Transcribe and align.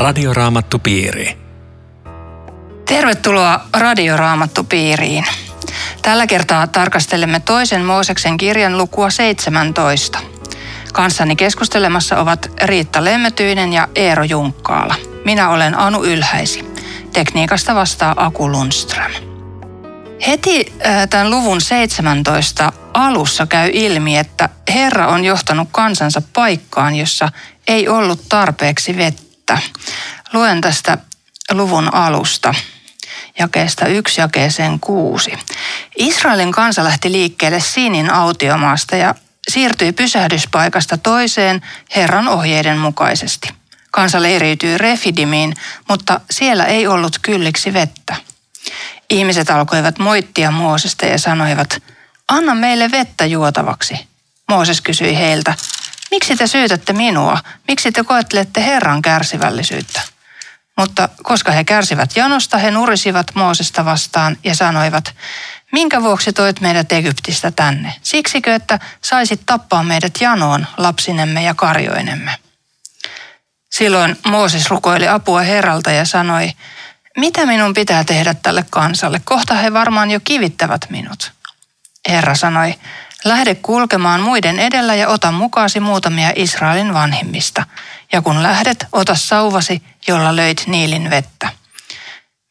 Radioraamattupiiri. 0.00 1.38
Tervetuloa 2.86 3.60
Radioraamattupiiriin. 3.76 5.24
Tällä 6.02 6.26
kertaa 6.26 6.66
tarkastelemme 6.66 7.40
toisen 7.40 7.84
Mooseksen 7.84 8.36
kirjan 8.36 8.78
lukua 8.78 9.10
17. 9.10 10.18
Kanssani 10.92 11.36
keskustelemassa 11.36 12.20
ovat 12.20 12.50
Riitta 12.62 13.04
Lemmetyinen 13.04 13.72
ja 13.72 13.88
Eero 13.94 14.24
Junkkaala. 14.24 14.94
Minä 15.24 15.48
olen 15.48 15.78
Anu 15.78 16.04
Ylhäisi. 16.04 16.72
Tekniikasta 17.12 17.74
vastaa 17.74 18.14
Aku 18.16 18.52
Lundström. 18.52 19.12
Heti 20.26 20.72
äh, 20.86 21.08
tämän 21.08 21.30
luvun 21.30 21.60
17 21.60 22.72
alussa 22.94 23.46
käy 23.46 23.70
ilmi, 23.72 24.18
että 24.18 24.48
Herra 24.74 25.06
on 25.06 25.24
johtanut 25.24 25.68
kansansa 25.72 26.22
paikkaan, 26.32 26.94
jossa 26.94 27.28
ei 27.68 27.88
ollut 27.88 28.20
tarpeeksi 28.28 28.96
vettä. 28.96 29.29
Luen 30.32 30.60
tästä 30.60 30.98
luvun 31.50 31.94
alusta 31.94 32.54
jakeesta 33.38 33.86
yksi 33.86 34.20
jakeeseen 34.20 34.80
kuusi. 34.80 35.32
Israelin 35.96 36.52
kansa 36.52 36.84
lähti 36.84 37.12
liikkeelle 37.12 37.60
Siinin 37.60 38.12
autiomaasta 38.12 38.96
ja 38.96 39.14
siirtyi 39.48 39.92
pysähdyspaikasta 39.92 40.98
toiseen 40.98 41.60
Herran 41.96 42.28
ohjeiden 42.28 42.78
mukaisesti. 42.78 43.48
Kansa 43.90 44.22
leiriytyi 44.22 44.78
Refidimiin, 44.78 45.54
mutta 45.88 46.20
siellä 46.30 46.64
ei 46.64 46.86
ollut 46.86 47.18
kylliksi 47.22 47.72
vettä. 47.72 48.16
Ihmiset 49.10 49.50
alkoivat 49.50 49.98
moittia 49.98 50.50
Moosesta 50.50 51.06
ja 51.06 51.18
sanoivat, 51.18 51.82
anna 52.28 52.54
meille 52.54 52.90
vettä 52.90 53.26
juotavaksi. 53.26 53.94
Mooses 54.48 54.80
kysyi 54.80 55.16
heiltä, 55.16 55.54
miksi 56.10 56.36
te 56.36 56.46
syytätte 56.46 56.92
minua? 56.92 57.38
Miksi 57.68 57.92
te 57.92 58.04
koettelette 58.04 58.64
Herran 58.64 59.02
kärsivällisyyttä? 59.02 60.00
Mutta 60.76 61.08
koska 61.22 61.52
he 61.52 61.64
kärsivät 61.64 62.16
janosta, 62.16 62.58
he 62.58 62.70
nurisivat 62.70 63.26
Moosesta 63.34 63.84
vastaan 63.84 64.36
ja 64.44 64.54
sanoivat, 64.54 65.14
minkä 65.72 66.02
vuoksi 66.02 66.32
toit 66.32 66.60
meidät 66.60 66.92
Egyptistä 66.92 67.50
tänne? 67.50 67.94
Siksikö, 68.02 68.54
että 68.54 68.78
saisit 69.02 69.40
tappaa 69.46 69.82
meidät 69.82 70.20
janoon, 70.20 70.66
lapsinemme 70.76 71.42
ja 71.42 71.54
karjoinemme? 71.54 72.34
Silloin 73.70 74.18
Mooses 74.26 74.70
rukoili 74.70 75.08
apua 75.08 75.40
Herralta 75.40 75.90
ja 75.90 76.04
sanoi, 76.04 76.52
mitä 77.16 77.46
minun 77.46 77.74
pitää 77.74 78.04
tehdä 78.04 78.34
tälle 78.34 78.64
kansalle? 78.70 79.20
Kohta 79.24 79.54
he 79.54 79.72
varmaan 79.72 80.10
jo 80.10 80.20
kivittävät 80.24 80.86
minut. 80.90 81.32
Herra 82.08 82.34
sanoi, 82.34 82.74
lähde 83.24 83.54
kulkemaan 83.54 84.20
muiden 84.20 84.58
edellä 84.58 84.94
ja 84.94 85.08
ota 85.08 85.32
mukaasi 85.32 85.80
muutamia 85.80 86.32
Israelin 86.36 86.94
vanhimmista. 86.94 87.64
Ja 88.12 88.22
kun 88.22 88.42
lähdet, 88.42 88.86
ota 88.92 89.14
sauvasi, 89.14 89.82
jolla 90.08 90.36
löit 90.36 90.62
niilin 90.66 91.10
vettä. 91.10 91.48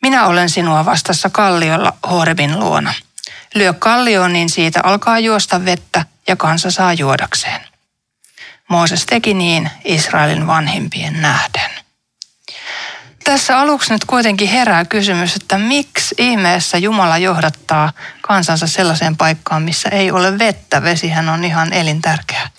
Minä 0.01 0.25
olen 0.25 0.49
sinua 0.49 0.85
vastassa 0.85 1.29
kalliolla 1.29 1.93
Horebin 2.09 2.59
luona. 2.59 2.93
Lyö 3.55 3.73
kallioon, 3.73 4.33
niin 4.33 4.49
siitä 4.49 4.79
alkaa 4.83 5.19
juosta 5.19 5.65
vettä 5.65 6.05
ja 6.27 6.35
kansa 6.35 6.71
saa 6.71 6.93
juodakseen. 6.93 7.61
Mooses 8.67 9.05
teki 9.05 9.33
niin 9.33 9.69
Israelin 9.85 10.47
vanhimpien 10.47 11.21
nähden. 11.21 11.68
Tässä 13.29 13.59
aluksi 13.59 13.93
nyt 13.93 14.05
kuitenkin 14.05 14.49
herää 14.49 14.85
kysymys, 14.85 15.35
että 15.35 15.57
miksi 15.57 16.15
ihmeessä 16.17 16.77
Jumala 16.77 17.17
johdattaa 17.17 17.93
kansansa 18.21 18.67
sellaiseen 18.67 19.17
paikkaan, 19.17 19.63
missä 19.63 19.89
ei 19.89 20.11
ole 20.11 20.39
vettä. 20.39 20.83
Vesihän 20.83 21.29
on 21.29 21.45
ihan 21.45 21.73
elintärkeä. 21.73 22.49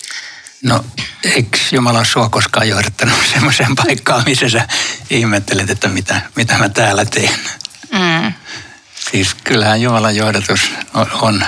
No, 0.63 0.85
eikö 1.23 1.57
Jumala 1.71 2.03
sua 2.03 2.29
koskaan 2.29 2.69
johdattanut 2.69 3.15
semmoiseen 3.33 3.75
paikkaan, 3.75 4.23
missä 4.25 4.49
sä 4.49 4.67
ihmettelet, 5.09 5.69
että 5.69 5.87
mitä, 5.87 6.21
mitä 6.35 6.57
mä 6.57 6.69
täällä 6.69 7.05
teen? 7.05 7.39
Mm. 7.91 8.33
Siis 9.11 9.33
kyllähän 9.43 9.81
Jumalan 9.81 10.15
johdatus 10.15 10.71
on, 10.93 11.07
on 11.21 11.45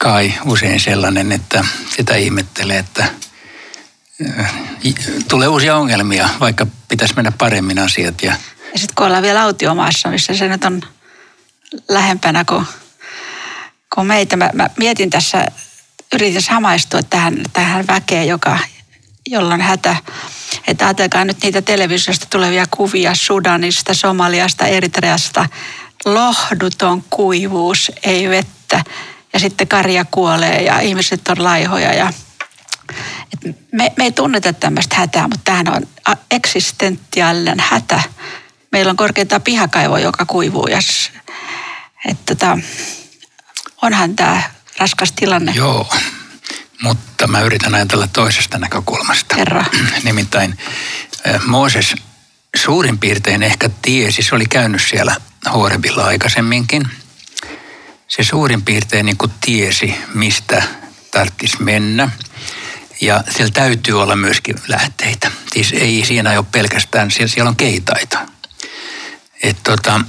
kai 0.00 0.34
usein 0.44 0.80
sellainen, 0.80 1.32
että 1.32 1.64
sitä 1.96 2.16
ihmettelee, 2.16 2.78
että 2.78 3.06
tulee 5.28 5.48
uusia 5.48 5.76
ongelmia, 5.76 6.28
vaikka 6.40 6.66
pitäisi 6.88 7.14
mennä 7.14 7.32
paremmin 7.38 7.78
asiat. 7.78 8.22
Ja, 8.22 8.36
ja 8.72 8.78
sitten 8.78 8.94
kun 8.94 9.06
ollaan 9.06 9.22
vielä 9.22 9.42
autiomaassa, 9.42 10.08
missä 10.08 10.34
se 10.34 10.48
nyt 10.48 10.64
on 10.64 10.82
lähempänä 11.88 12.44
kuin, 12.44 12.66
kuin 13.94 14.06
meitä. 14.06 14.36
Mä, 14.36 14.50
mä 14.54 14.70
mietin 14.78 15.10
tässä, 15.10 15.46
yritin 16.14 16.42
samaistua 16.42 17.02
tähän, 17.02 17.42
tähän 17.52 17.86
väkeen, 17.86 18.28
joka, 18.28 18.58
jolla 19.26 19.54
on 19.54 19.60
hätä. 19.60 19.96
Että 20.66 20.86
ajatelkaa 20.86 21.24
nyt 21.24 21.42
niitä 21.42 21.62
televisiosta 21.62 22.26
tulevia 22.30 22.66
kuvia 22.70 23.14
Sudanista, 23.14 23.94
Somaliasta, 23.94 24.66
Eritreasta. 24.66 25.46
Lohduton 26.04 27.04
kuivuus, 27.10 27.92
ei 28.02 28.28
vettä. 28.28 28.84
Ja 29.32 29.38
sitten 29.38 29.68
karja 29.68 30.04
kuolee 30.10 30.62
ja 30.62 30.80
ihmiset 30.80 31.28
on 31.28 31.44
laihoja 31.44 31.94
ja 31.94 32.12
et 33.32 33.56
me, 33.72 33.92
me 33.96 34.04
ei 34.04 34.12
tunneta 34.12 34.52
tämmöistä 34.52 34.96
hätää, 34.96 35.22
mutta 35.22 35.40
tämähän 35.44 35.68
on 35.68 36.16
eksistentiaalinen 36.30 37.60
hätä. 37.60 38.02
Meillä 38.72 38.90
on 38.90 38.96
korkeintaan 38.96 39.42
pihakaivo, 39.42 39.96
joka 39.96 40.26
kuivuu. 40.26 40.66
Ja, 40.66 40.78
että 42.08 42.34
tota, 42.34 42.58
onhan 43.82 44.16
tämä 44.16 44.42
raskas 44.78 45.12
tilanne. 45.12 45.52
Joo, 45.52 45.92
mutta 46.82 47.26
mä 47.26 47.40
yritän 47.40 47.74
ajatella 47.74 48.06
toisesta 48.06 48.58
näkökulmasta. 48.58 49.36
Herra. 49.36 49.64
Nimittäin 50.04 50.58
Mooses 51.46 51.94
suurin 52.56 52.98
piirtein 52.98 53.42
ehkä 53.42 53.70
tiesi, 53.82 54.22
se 54.22 54.34
oli 54.34 54.46
käynyt 54.46 54.82
siellä 54.82 55.16
Horebilla 55.52 56.04
aikaisemminkin. 56.04 56.88
Se 58.08 58.22
suurin 58.22 58.62
piirtein 58.62 59.06
niin 59.06 59.16
kuin 59.16 59.32
tiesi, 59.40 59.94
mistä 60.14 60.62
tarvitsisi 61.10 61.62
mennä. 61.62 62.10
Ja 63.00 63.24
siellä 63.30 63.52
täytyy 63.52 64.02
olla 64.02 64.16
myöskin 64.16 64.56
lähteitä. 64.68 65.30
Siis 65.52 65.72
ei 65.72 66.04
siinä 66.06 66.30
ole 66.30 66.46
pelkästään, 66.52 67.10
siellä, 67.10 67.28
siellä 67.28 67.48
on 67.48 67.56
keitaita. 67.56 68.18
Et 69.42 69.56
tota, 69.62 70.00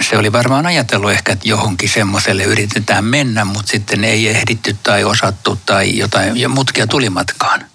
se 0.00 0.18
oli 0.18 0.32
varmaan 0.32 0.66
ajatellut 0.66 1.10
ehkä, 1.10 1.32
että 1.32 1.48
johonkin 1.48 1.88
semmoiselle 1.88 2.42
yritetään 2.42 3.04
mennä, 3.04 3.44
mutta 3.44 3.70
sitten 3.70 4.04
ei 4.04 4.28
ehditty 4.28 4.76
tai 4.82 5.04
osattu 5.04 5.60
tai 5.66 5.98
jotain, 5.98 6.36
ja 6.36 6.48
mutkia 6.48 6.86
tuli 6.86 7.10
matkaan. 7.10 7.66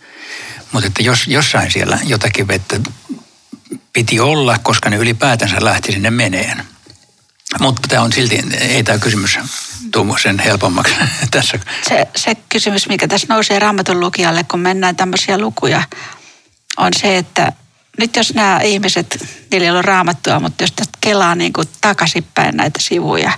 Mutta 0.72 0.88
että 0.88 1.03
jos, 1.03 1.28
jossain 1.28 1.72
siellä 1.72 2.00
jotakin 2.03 2.47
vettä 2.47 2.80
piti 3.94 4.19
olla, 4.19 4.57
koska 4.57 4.90
ne 4.90 4.96
ylipäätänsä 4.96 5.56
lähti 5.59 5.91
sinne 5.91 6.09
meneen. 6.09 6.66
Mutta 7.59 7.88
tämä 7.88 8.01
on 8.01 8.13
silti, 8.13 8.40
ei 8.59 8.84
tämä 8.84 8.97
kysymys 8.97 9.40
tuu 9.91 10.18
sen 10.18 10.40
helpommaksi 10.40 10.96
tässä. 11.31 11.59
Se, 11.88 12.07
se 12.16 12.35
kysymys, 12.50 12.88
mikä 12.88 13.07
tässä 13.07 13.28
nousee 13.29 13.59
raamatun 13.59 14.00
lukijalle, 14.00 14.44
kun 14.44 14.59
mennään 14.59 14.96
tämmöisiä 14.96 15.38
lukuja, 15.38 15.84
on 16.78 16.91
se, 16.94 17.18
että 17.18 17.52
nyt 17.97 18.16
jos 18.16 18.34
nämä 18.34 18.59
ihmiset, 18.59 19.28
niillä 19.51 19.66
ei 19.66 19.72
ole 19.72 19.81
raamattua, 19.81 20.40
mutta 20.40 20.63
jos 20.63 20.74
kelaa 21.01 21.35
niin 21.35 21.53
kuin 21.53 21.68
takaisinpäin 21.81 22.57
näitä 22.57 22.80
sivuja, 22.81 23.31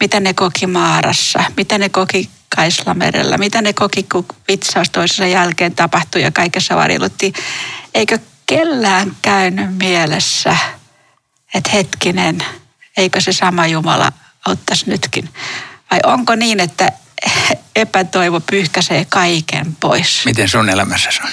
mitä 0.00 0.20
ne 0.20 0.34
koki 0.34 0.66
Maarassa, 0.66 1.44
mitä 1.56 1.78
ne 1.78 1.88
koki 1.88 2.30
Kaislamerellä, 2.56 3.38
mitä 3.38 3.62
ne 3.62 3.72
koki, 3.72 4.02
kun 4.02 4.26
vitsaus 4.48 4.90
toisensa 4.90 5.26
jälkeen 5.26 5.74
tapahtui 5.74 6.22
ja 6.22 6.30
kaikessa 6.30 6.76
varjeluttiin. 6.76 7.32
Eikö 7.94 8.18
kellään 8.46 9.16
käynyt 9.22 9.78
mielessä, 9.78 10.56
että 11.54 11.70
hetkinen, 11.70 12.38
eikö 12.96 13.20
se 13.20 13.32
sama 13.32 13.66
Jumala 13.66 14.12
ottaisi 14.46 14.90
nytkin? 14.90 15.28
Vai 15.90 16.00
onko 16.04 16.34
niin, 16.34 16.60
että 16.60 16.92
epätoivo 17.76 18.40
pyyhkäisee 18.40 19.06
kaiken 19.08 19.76
pois? 19.80 20.22
Miten 20.24 20.48
sun 20.48 20.68
elämässä 20.68 21.10
on? 21.24 21.30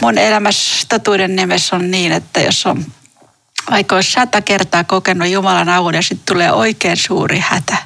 Mun 0.00 0.18
elämässä 0.18 0.86
totuuden 0.88 1.36
nimessä 1.36 1.76
on 1.76 1.90
niin, 1.90 2.12
että 2.12 2.40
jos 2.40 2.66
on 2.66 2.86
vaikka 3.70 3.94
olisi 3.94 4.10
sata 4.10 4.40
kertaa 4.40 4.84
kokenut 4.84 5.28
Jumalan 5.28 5.68
avun 5.68 5.94
ja 5.94 6.02
sitten 6.02 6.34
tulee 6.34 6.52
oikein 6.52 6.96
suuri 6.96 7.38
hätä. 7.48 7.76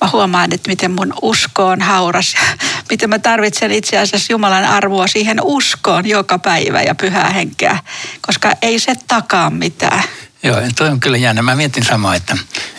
Mä 0.00 0.08
huomaan, 0.12 0.52
että 0.52 0.70
miten 0.70 0.90
mun 0.90 1.14
usko 1.22 1.66
on 1.66 1.80
hauras 1.82 2.34
ja 2.34 2.40
miten 2.90 3.10
mä 3.10 3.18
tarvitsen 3.18 3.70
itse 3.70 3.98
asiassa 3.98 4.32
Jumalan 4.32 4.64
arvoa 4.64 5.06
siihen 5.06 5.38
uskoon 5.42 6.08
joka 6.08 6.38
päivä 6.38 6.82
ja 6.82 6.94
pyhää 6.94 7.30
henkeä, 7.30 7.78
koska 8.26 8.52
ei 8.62 8.78
se 8.78 8.94
takaa 9.06 9.50
mitään. 9.50 10.02
Joo, 10.44 10.56
toi 10.76 10.88
on 10.88 11.00
kyllä 11.00 11.16
jännä. 11.16 11.42
Mä 11.42 11.54
mietin 11.54 11.84
samaa, 11.84 12.14
että, 12.14 12.36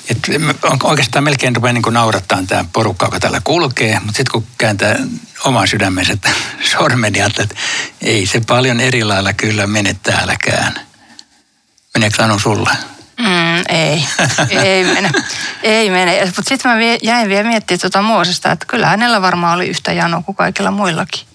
että 0.09 0.31
oikeastaan 0.83 1.23
melkein 1.23 1.55
rupeaa 1.55 1.73
niin 1.73 1.83
naurattaa 1.91 2.43
tämä 2.47 2.65
porukka, 2.73 3.05
joka 3.05 3.19
täällä 3.19 3.41
kulkee, 3.43 3.99
mutta 3.99 4.17
sitten 4.17 4.31
kun 4.31 4.47
kääntää 4.57 4.95
oman 5.45 5.67
sydämensä 5.67 6.17
sormen, 6.71 7.15
että 7.15 7.55
ei 8.01 8.25
se 8.25 8.41
paljon 8.47 8.79
eri 8.79 9.03
lailla 9.03 9.33
kyllä 9.33 9.67
mene 9.67 9.95
täälläkään. 10.03 10.73
Meneekö 11.93 12.23
Anu 12.23 12.39
sulla? 12.39 12.75
Mm, 13.19 13.63
ei, 13.69 14.05
ei 14.63 14.83
mene. 14.83 15.11
ei 15.63 15.89
mene. 15.89 16.25
Mutta 16.25 16.41
sitten 16.45 16.71
mä 16.71 16.77
jäin 17.03 17.29
vielä 17.29 17.49
miettimään 17.49 17.79
tuota 17.79 18.01
Moosesta, 18.01 18.51
että 18.51 18.65
kyllä 18.65 18.87
hänellä 18.87 19.21
varmaan 19.21 19.55
oli 19.55 19.67
yhtä 19.67 19.93
janoa 19.93 20.21
kuin 20.21 20.35
kaikilla 20.35 20.71
muillakin. 20.71 21.34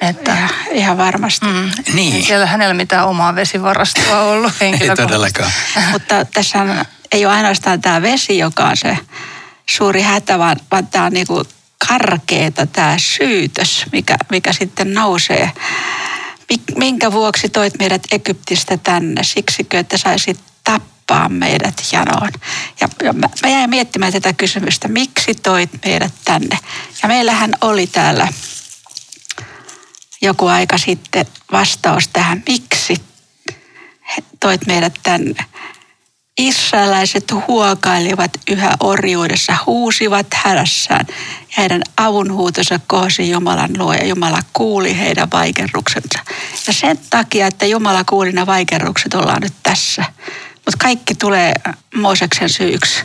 Että, 0.00 0.36
Ihan, 0.70 0.98
varmasti. 0.98 1.46
mm, 1.46 1.70
Niin. 1.92 2.14
Ei 2.14 2.22
siellä 2.22 2.46
hänellä 2.46 2.74
mitään 2.74 3.06
omaa 3.08 3.34
vesivarastoa 3.34 4.20
ollut 4.20 4.52
Ei 4.60 4.78
todellakaan. 4.96 5.52
Mutta 5.92 6.24
tässä 6.24 6.58
ei 7.12 7.26
ole 7.26 7.34
ainoastaan 7.34 7.80
tämä 7.80 8.02
vesi, 8.02 8.38
joka 8.38 8.64
on 8.64 8.76
se 8.76 8.98
suuri 9.66 10.02
hätä, 10.02 10.38
vaan, 10.38 10.56
vaan 10.70 10.86
tämä 10.86 11.04
on 11.04 11.12
niinku 11.12 11.44
karkeeta 11.88 12.66
tämä 12.66 12.94
syytös, 12.98 13.84
mikä, 13.92 14.16
mikä 14.30 14.52
sitten 14.52 14.94
nousee. 14.94 15.50
Mik- 16.52 16.78
Minkä 16.78 17.12
vuoksi 17.12 17.48
toit 17.48 17.78
meidät 17.78 18.02
Egyptistä 18.12 18.76
tänne? 18.76 19.22
Siksikö, 19.24 19.78
että 19.78 19.96
saisit 19.98 20.40
tappaa 20.64 21.28
meidät 21.28 21.82
janoon? 21.92 22.30
Ja, 22.80 22.88
ja 23.02 23.12
mä, 23.12 23.28
mä 23.42 23.48
jäin 23.48 23.70
miettimään 23.70 24.12
tätä 24.12 24.32
kysymystä, 24.32 24.88
miksi 24.88 25.34
toit 25.34 25.70
meidät 25.84 26.12
tänne? 26.24 26.58
Ja 27.02 27.08
meillähän 27.08 27.50
oli 27.60 27.86
täällä 27.86 28.28
joku 30.22 30.46
aika 30.46 30.78
sitten 30.78 31.26
vastaus 31.52 32.08
tähän, 32.08 32.42
miksi 32.48 32.96
toit 34.40 34.66
meidät 34.66 34.94
tänne. 35.02 35.44
Israelaiset 36.38 37.24
huokailivat 37.48 38.30
yhä 38.50 38.70
orjuudessa, 38.80 39.56
huusivat 39.66 40.26
hädässään. 40.34 41.06
Ja 41.08 41.14
heidän 41.58 41.82
avunhuutonsa 41.96 42.80
kohosi 42.86 43.30
Jumalan 43.30 43.70
luo 43.78 43.94
ja 43.94 44.06
Jumala 44.06 44.38
kuuli 44.52 44.98
heidän 44.98 45.30
vaikerruksensa. 45.32 46.18
Ja 46.66 46.72
sen 46.72 46.98
takia, 47.10 47.46
että 47.46 47.66
Jumala 47.66 48.04
kuuli 48.04 48.32
ne 48.32 48.46
vaikerrukset, 48.46 49.14
ollaan 49.14 49.42
nyt 49.42 49.54
tässä. 49.62 50.04
Mutta 50.54 50.78
kaikki 50.78 51.14
tulee 51.14 51.52
Mooseksen 51.94 52.48
syyksi. 52.48 53.04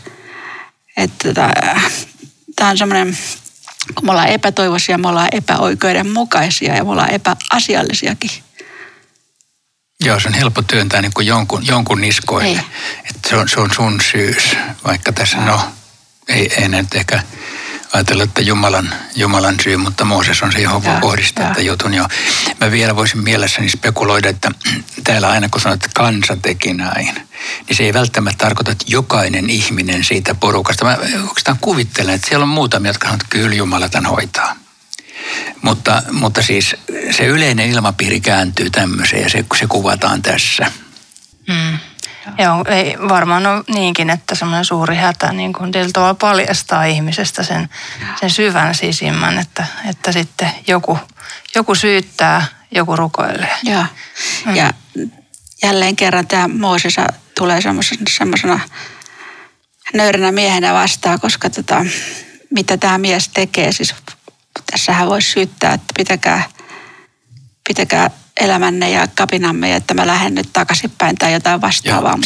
Tämä 2.56 2.70
on 2.70 2.78
semmoinen, 2.78 3.18
me 4.02 4.12
ollaan 4.12 4.28
epätoivoisia, 4.28 4.98
me 4.98 5.08
ollaan 5.08 5.28
epäoikeudenmukaisia 5.32 6.76
ja 6.76 6.84
me 6.84 6.92
ollaan 6.92 7.12
epäasiallisiakin. 7.12 8.32
Joo, 10.04 10.20
se 10.20 10.28
on 10.28 10.34
helppo 10.34 10.62
työntää 10.62 11.02
niin 11.02 11.14
kuin 11.14 11.28
jonkun, 11.28 11.68
jonkun 11.68 12.02
niskoille. 12.02 12.48
Niin. 12.48 12.66
Että 13.10 13.30
se, 13.30 13.36
on, 13.36 13.50
se 13.50 13.60
on 13.60 13.72
sun 13.74 14.02
syys, 14.12 14.58
vaikka 14.84 15.12
tässä 15.12 15.38
no, 15.38 15.62
ei, 16.28 16.54
ei 16.58 16.68
nyt 16.68 16.96
ehkä 16.96 17.24
ajatella, 17.94 18.24
että 18.24 18.42
Jumalan, 18.42 18.94
Jumalan 19.16 19.56
syy, 19.64 19.78
mutta 19.78 20.06
Mooses 20.06 20.44
on 20.44 20.52
se, 20.52 20.60
johon 20.60 20.84
voi 20.84 20.96
kohdistaa 21.02 21.48
että 21.48 21.62
jutun. 21.62 21.94
Jo. 21.94 22.08
Mä 22.60 22.72
vielä 22.72 22.96
voisin 22.96 23.24
mielessäni 23.24 23.70
spekuloida, 23.70 24.30
että 24.30 24.52
täällä 25.04 25.30
aina 25.30 25.50
kun 25.50 25.62
sanot, 25.62 25.86
että 25.86 26.00
kansa 26.02 26.38
teki 26.42 26.74
näin, 26.74 27.16
niin 27.68 27.78
se 27.78 27.84
ei 27.84 27.94
välttämättä 27.94 28.46
tarkoita, 28.46 28.72
että 28.72 28.86
jokainen 28.88 29.50
ihminen 29.50 30.04
siitä 30.04 30.36
porukasta. 30.36 30.86
Mä 30.86 30.98
oikeastaan 31.28 31.58
kuvittelen, 31.62 32.16
että 32.16 32.28
siellä 32.28 32.44
on 32.44 32.50
muutamia, 32.50 32.90
jotka 32.90 33.08
sanoo, 33.08 33.16
että 33.16 33.28
kyllä 33.30 33.56
Jumala 33.56 33.90
tämän 33.90 34.12
hoitaa. 34.12 34.56
Mutta, 35.62 36.04
mutta 36.12 36.42
siis 36.42 36.76
se 37.12 37.26
yleinen 37.26 37.70
ilmapiiri 37.70 38.22
kääntyy 38.22 38.70
tämmöiseen 38.70 39.24
ja 39.24 39.30
se, 39.30 39.46
se 39.60 39.68
kuvataan 39.68 40.22
tässä. 40.22 40.72
Mm. 41.48 41.78
Joo, 42.38 42.64
ei 42.68 42.98
varmaan 43.10 43.48
ole 43.48 43.64
niinkin, 43.68 44.10
että 44.10 44.36
semmoinen 44.36 44.66
suuri 44.66 44.96
hätä 44.96 45.34
niin 45.34 45.54
kuin 45.54 45.72
tavalla 45.94 46.14
paljastaa 46.14 46.84
ihmisestä 46.86 47.44
sen, 47.44 47.70
sen 48.20 48.30
syvän 48.30 48.76
sisimmän, 48.76 49.40
että, 49.40 49.66
että 49.90 50.12
sitten 50.12 50.52
joku, 50.68 51.00
joku 51.56 51.76
syyttää, 51.76 52.46
joku 52.72 52.96
rukoilee. 52.96 53.56
Joo. 53.64 53.86
Mm. 54.46 54.56
Ja 54.56 54.74
jälleen 55.64 55.96
kerran 55.96 56.28
tämä 56.28 56.48
Mooses 56.48 56.96
tulee 57.38 57.60
semmoisena 58.10 58.60
nöyränä 59.94 60.32
miehenä 60.32 60.74
vastaan, 60.74 61.20
koska 61.20 61.50
tota, 61.50 61.86
mitä 62.50 62.78
tämä 62.78 62.98
mies 62.98 63.30
tekee, 63.30 63.72
siis 63.72 63.96
tässähän 64.72 65.08
voisi 65.08 65.32
syyttää, 65.32 65.74
että 65.74 65.94
pitäkää, 65.98 66.44
pitäkää 67.68 68.10
elämänne 68.42 68.90
ja 68.90 69.08
kapinamme, 69.16 69.76
että 69.76 69.94
mä 69.94 70.08
lähden 70.08 70.36
nyt 70.36 70.50
takaisinpäin 70.54 71.16
tai 71.16 71.34
jotain 71.34 71.62
vastaavaa. 71.62 72.12
Joo, 72.12 72.24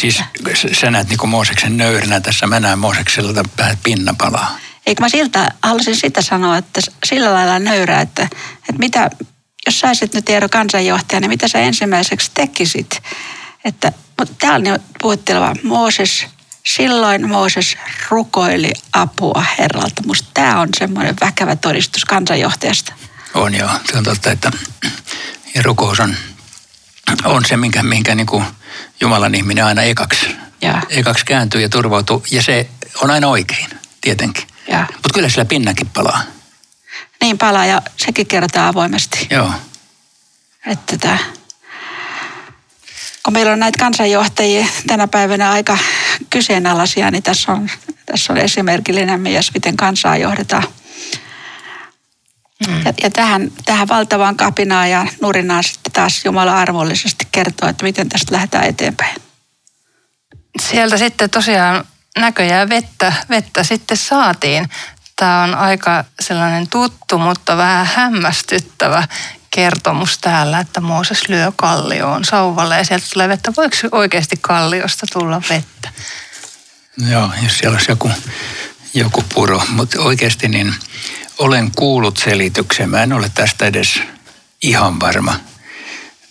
siis 0.55 0.79
sä- 0.79 0.91
näet 0.91 1.09
niin 1.09 1.29
Mooseksen 1.29 1.77
nöyränä 1.77 2.19
tässä, 2.19 2.47
mä 2.47 2.59
näen 2.59 2.79
Moosekselta 2.79 3.43
vähän 3.57 3.77
pinna 3.83 4.15
palaa. 4.17 4.57
Eikö 4.85 5.03
mä 5.03 5.09
siltä, 5.09 5.51
halusin 5.61 5.95
sitä 5.95 6.21
sanoa, 6.21 6.57
että 6.57 6.81
sillä 7.05 7.33
lailla 7.33 7.59
nöyrä, 7.59 8.01
että, 8.01 8.23
että 8.69 8.79
mitä, 8.79 9.09
jos 9.65 9.79
saisit 9.79 10.13
nyt 10.13 10.29
Eero 10.29 10.49
kansanjohtaja, 10.49 11.19
niin 11.19 11.29
mitä 11.29 11.47
sä 11.47 11.59
ensimmäiseksi 11.59 12.31
tekisit? 12.33 13.01
Että, 13.65 13.91
mutta 14.19 14.35
tämä 14.39 14.55
on 14.55 14.63
puhutteleva. 15.01 15.55
Mooses, 15.63 16.25
silloin 16.65 17.29
Mooses 17.29 17.77
rukoili 18.09 18.71
apua 18.93 19.45
Herralta. 19.57 20.01
Musta 20.05 20.29
tämä 20.33 20.59
on 20.59 20.69
semmoinen 20.77 21.15
väkevä 21.21 21.55
todistus 21.55 22.05
kansanjohtajasta. 22.05 22.93
On 23.33 23.55
joo, 23.55 23.69
se 23.91 23.97
on 23.97 24.03
totta, 24.03 24.31
että 24.31 24.51
ja 25.55 25.61
rukous 25.63 25.99
on, 25.99 26.15
on 27.25 27.45
se, 27.45 27.57
minkä, 27.57 27.83
minkä 27.83 28.15
niin 28.15 28.27
kuin 28.27 28.45
Jumalan 29.01 29.35
ihminen 29.35 29.65
aina 29.65 29.81
ekaksi, 29.81 30.35
Ja, 30.61 30.81
ekaksi 30.89 31.25
kääntyy 31.25 31.61
ja 31.61 31.69
turvautuu. 31.69 32.23
Ja 32.31 32.41
se 32.41 32.69
on 33.01 33.11
aina 33.11 33.27
oikein, 33.27 33.69
tietenkin. 34.01 34.43
ja 34.67 34.85
Mutta 34.93 35.09
kyllä 35.13 35.29
sillä 35.29 35.45
pinnankin 35.45 35.89
palaa. 35.89 36.21
niin 37.21 37.37
palaa 37.37 37.65
ja 37.65 37.81
sekin 37.97 38.27
kerrotaan 38.27 38.67
avoimesti. 38.67 39.27
Joo. 39.31 39.51
Että 40.67 40.97
tämä, 40.97 41.17
kun 43.23 43.33
meillä 43.33 43.51
on 43.51 43.59
näitä 43.59 43.79
kansanjohtajia 43.79 44.65
tänä 44.87 45.07
päivänä 45.07 45.51
aika 45.51 45.77
kyseenalaisia, 46.29 47.11
niin 47.11 47.23
tässä 47.23 47.51
on, 47.51 47.71
tässä 48.05 48.33
on 48.33 48.39
esimerkillinen 48.39 49.21
mies, 49.21 49.53
miten 49.53 49.77
kansaa 49.77 50.17
johdetaan. 50.17 50.63
Ja, 52.85 52.93
ja 53.03 53.09
tähän, 53.09 53.51
tähän 53.65 53.87
valtavaan 53.87 54.35
kapinaan 54.35 54.89
ja 54.89 55.07
nurinaan 55.21 55.63
sitten 55.63 55.93
taas 55.93 56.25
Jumala 56.25 56.59
armollisesti 56.59 57.27
kertoo, 57.31 57.69
että 57.69 57.83
miten 57.83 58.09
tästä 58.09 58.33
lähdetään 58.33 58.65
eteenpäin. 58.65 59.15
Sieltä 60.61 60.97
sitten 60.97 61.29
tosiaan 61.29 61.85
näköjään 62.17 62.69
vettä, 62.69 63.13
vettä 63.29 63.63
sitten 63.63 63.97
saatiin. 63.97 64.69
Tämä 65.15 65.43
on 65.43 65.55
aika 65.55 66.05
sellainen 66.19 66.69
tuttu, 66.69 67.17
mutta 67.17 67.57
vähän 67.57 67.85
hämmästyttävä 67.85 69.07
kertomus 69.51 70.17
täällä, 70.17 70.59
että 70.59 70.81
Mooses 70.81 71.29
lyö 71.29 71.51
kallioon 71.55 72.25
sauvalle 72.25 72.77
ja 72.77 72.83
sieltä 72.83 73.05
tulee 73.13 73.29
vettä. 73.29 73.53
Voiko 73.57 73.75
oikeasti 73.91 74.35
kalliosta 74.41 75.05
tulla 75.13 75.41
vettä? 75.49 75.89
Joo, 77.09 77.29
jos 77.43 77.57
siellä 77.57 77.75
olisi 77.75 77.91
joku, 77.91 78.11
joku 78.95 79.23
puro. 79.33 79.61
Mutta 79.69 80.01
oikeasti 80.01 80.47
niin 80.47 80.75
olen 81.37 81.71
kuullut 81.75 82.17
selityksen. 82.17 82.89
Mä 82.89 83.03
en 83.03 83.13
ole 83.13 83.31
tästä 83.35 83.65
edes 83.65 84.01
ihan 84.61 84.99
varma, 84.99 85.39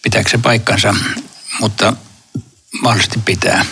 pitääkö 0.03 0.31
se 0.31 0.39
paikkansa, 0.39 0.95
mutta 1.61 1.93
mahdollisesti 2.83 3.21
pitää. 3.25 3.65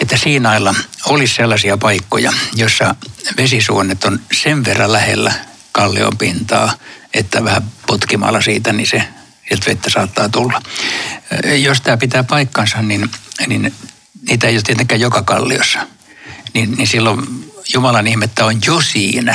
Että 0.00 0.16
Siinailla 0.16 0.74
olisi 1.06 1.34
sellaisia 1.34 1.76
paikkoja, 1.76 2.32
jossa 2.54 2.94
vesisuonet 3.36 4.04
on 4.04 4.20
sen 4.32 4.64
verran 4.64 4.92
lähellä 4.92 5.32
kallion 5.72 6.18
pintaa, 6.18 6.74
että 7.14 7.44
vähän 7.44 7.70
potkimalla 7.86 8.40
siitä, 8.40 8.72
niin 8.72 8.86
se 8.86 9.02
sieltä 9.48 9.66
vettä 9.66 9.90
saattaa 9.90 10.28
tulla. 10.28 10.62
Jos 11.62 11.80
tämä 11.80 11.96
pitää 11.96 12.22
paikkansa, 12.22 12.82
niin, 12.82 13.10
niin 13.46 13.74
niitä 14.28 14.46
ei 14.46 14.56
ole 14.56 14.62
tietenkään 14.62 15.00
joka 15.00 15.22
kalliossa. 15.22 15.86
Niin, 16.54 16.72
niin 16.72 16.86
silloin 16.86 17.45
Jumalan 17.74 18.06
ihmettä 18.06 18.44
on 18.44 18.58
jo 18.66 18.80
siinä, 18.80 19.34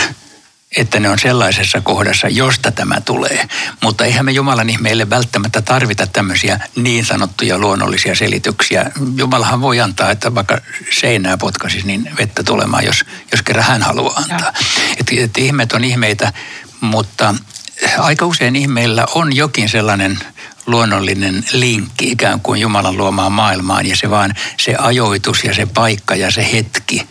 että 0.78 1.00
ne 1.00 1.10
on 1.10 1.20
sellaisessa 1.20 1.82
kohdassa, 1.82 2.28
josta 2.28 2.72
tämä 2.72 3.02
tulee. 3.02 3.48
Mutta 3.84 4.06
eihän 4.06 4.26
me 4.26 4.32
Jumalan 4.32 4.70
ihmeille 4.70 5.10
välttämättä 5.10 5.62
tarvita 5.62 6.08
tämmöisiä 6.08 6.60
niin 6.76 7.06
sanottuja 7.06 7.58
luonnollisia 7.58 8.16
selityksiä. 8.16 8.92
Jumalahan 9.16 9.62
voi 9.62 9.80
antaa, 9.80 10.12
että 10.12 10.36
vaikka 10.36 10.58
seinää 11.00 11.38
potkaisisi, 11.38 11.88
niin 11.88 12.12
vettä 12.18 12.44
tulemaan, 12.44 12.86
jos, 12.86 13.06
jos 13.32 13.42
kerran 13.42 13.66
hän 13.66 13.82
haluaa 13.82 14.16
antaa. 14.16 14.54
Et, 15.00 15.12
et 15.18 15.38
ihmeet 15.38 15.74
on 15.74 15.84
ihmeitä, 15.84 16.34
mutta 16.82 17.36
aika 17.98 18.26
usein 18.26 18.56
ihmeillä 18.56 19.06
on 19.16 19.36
jokin 19.36 19.70
sellainen 19.70 20.20
luonnollinen 20.66 21.46
linkki 21.52 22.12
ikään 22.12 22.40
kuin 22.40 22.62
Jumalan 22.62 22.98
luomaan 22.98 23.32
maailmaan 23.32 23.86
ja 23.86 23.98
se 23.98 24.10
vaan 24.10 24.34
se 24.60 24.76
ajoitus 24.80 25.44
ja 25.44 25.54
se 25.54 25.66
paikka 25.66 26.16
ja 26.16 26.32
se 26.32 26.52
hetki 26.52 27.08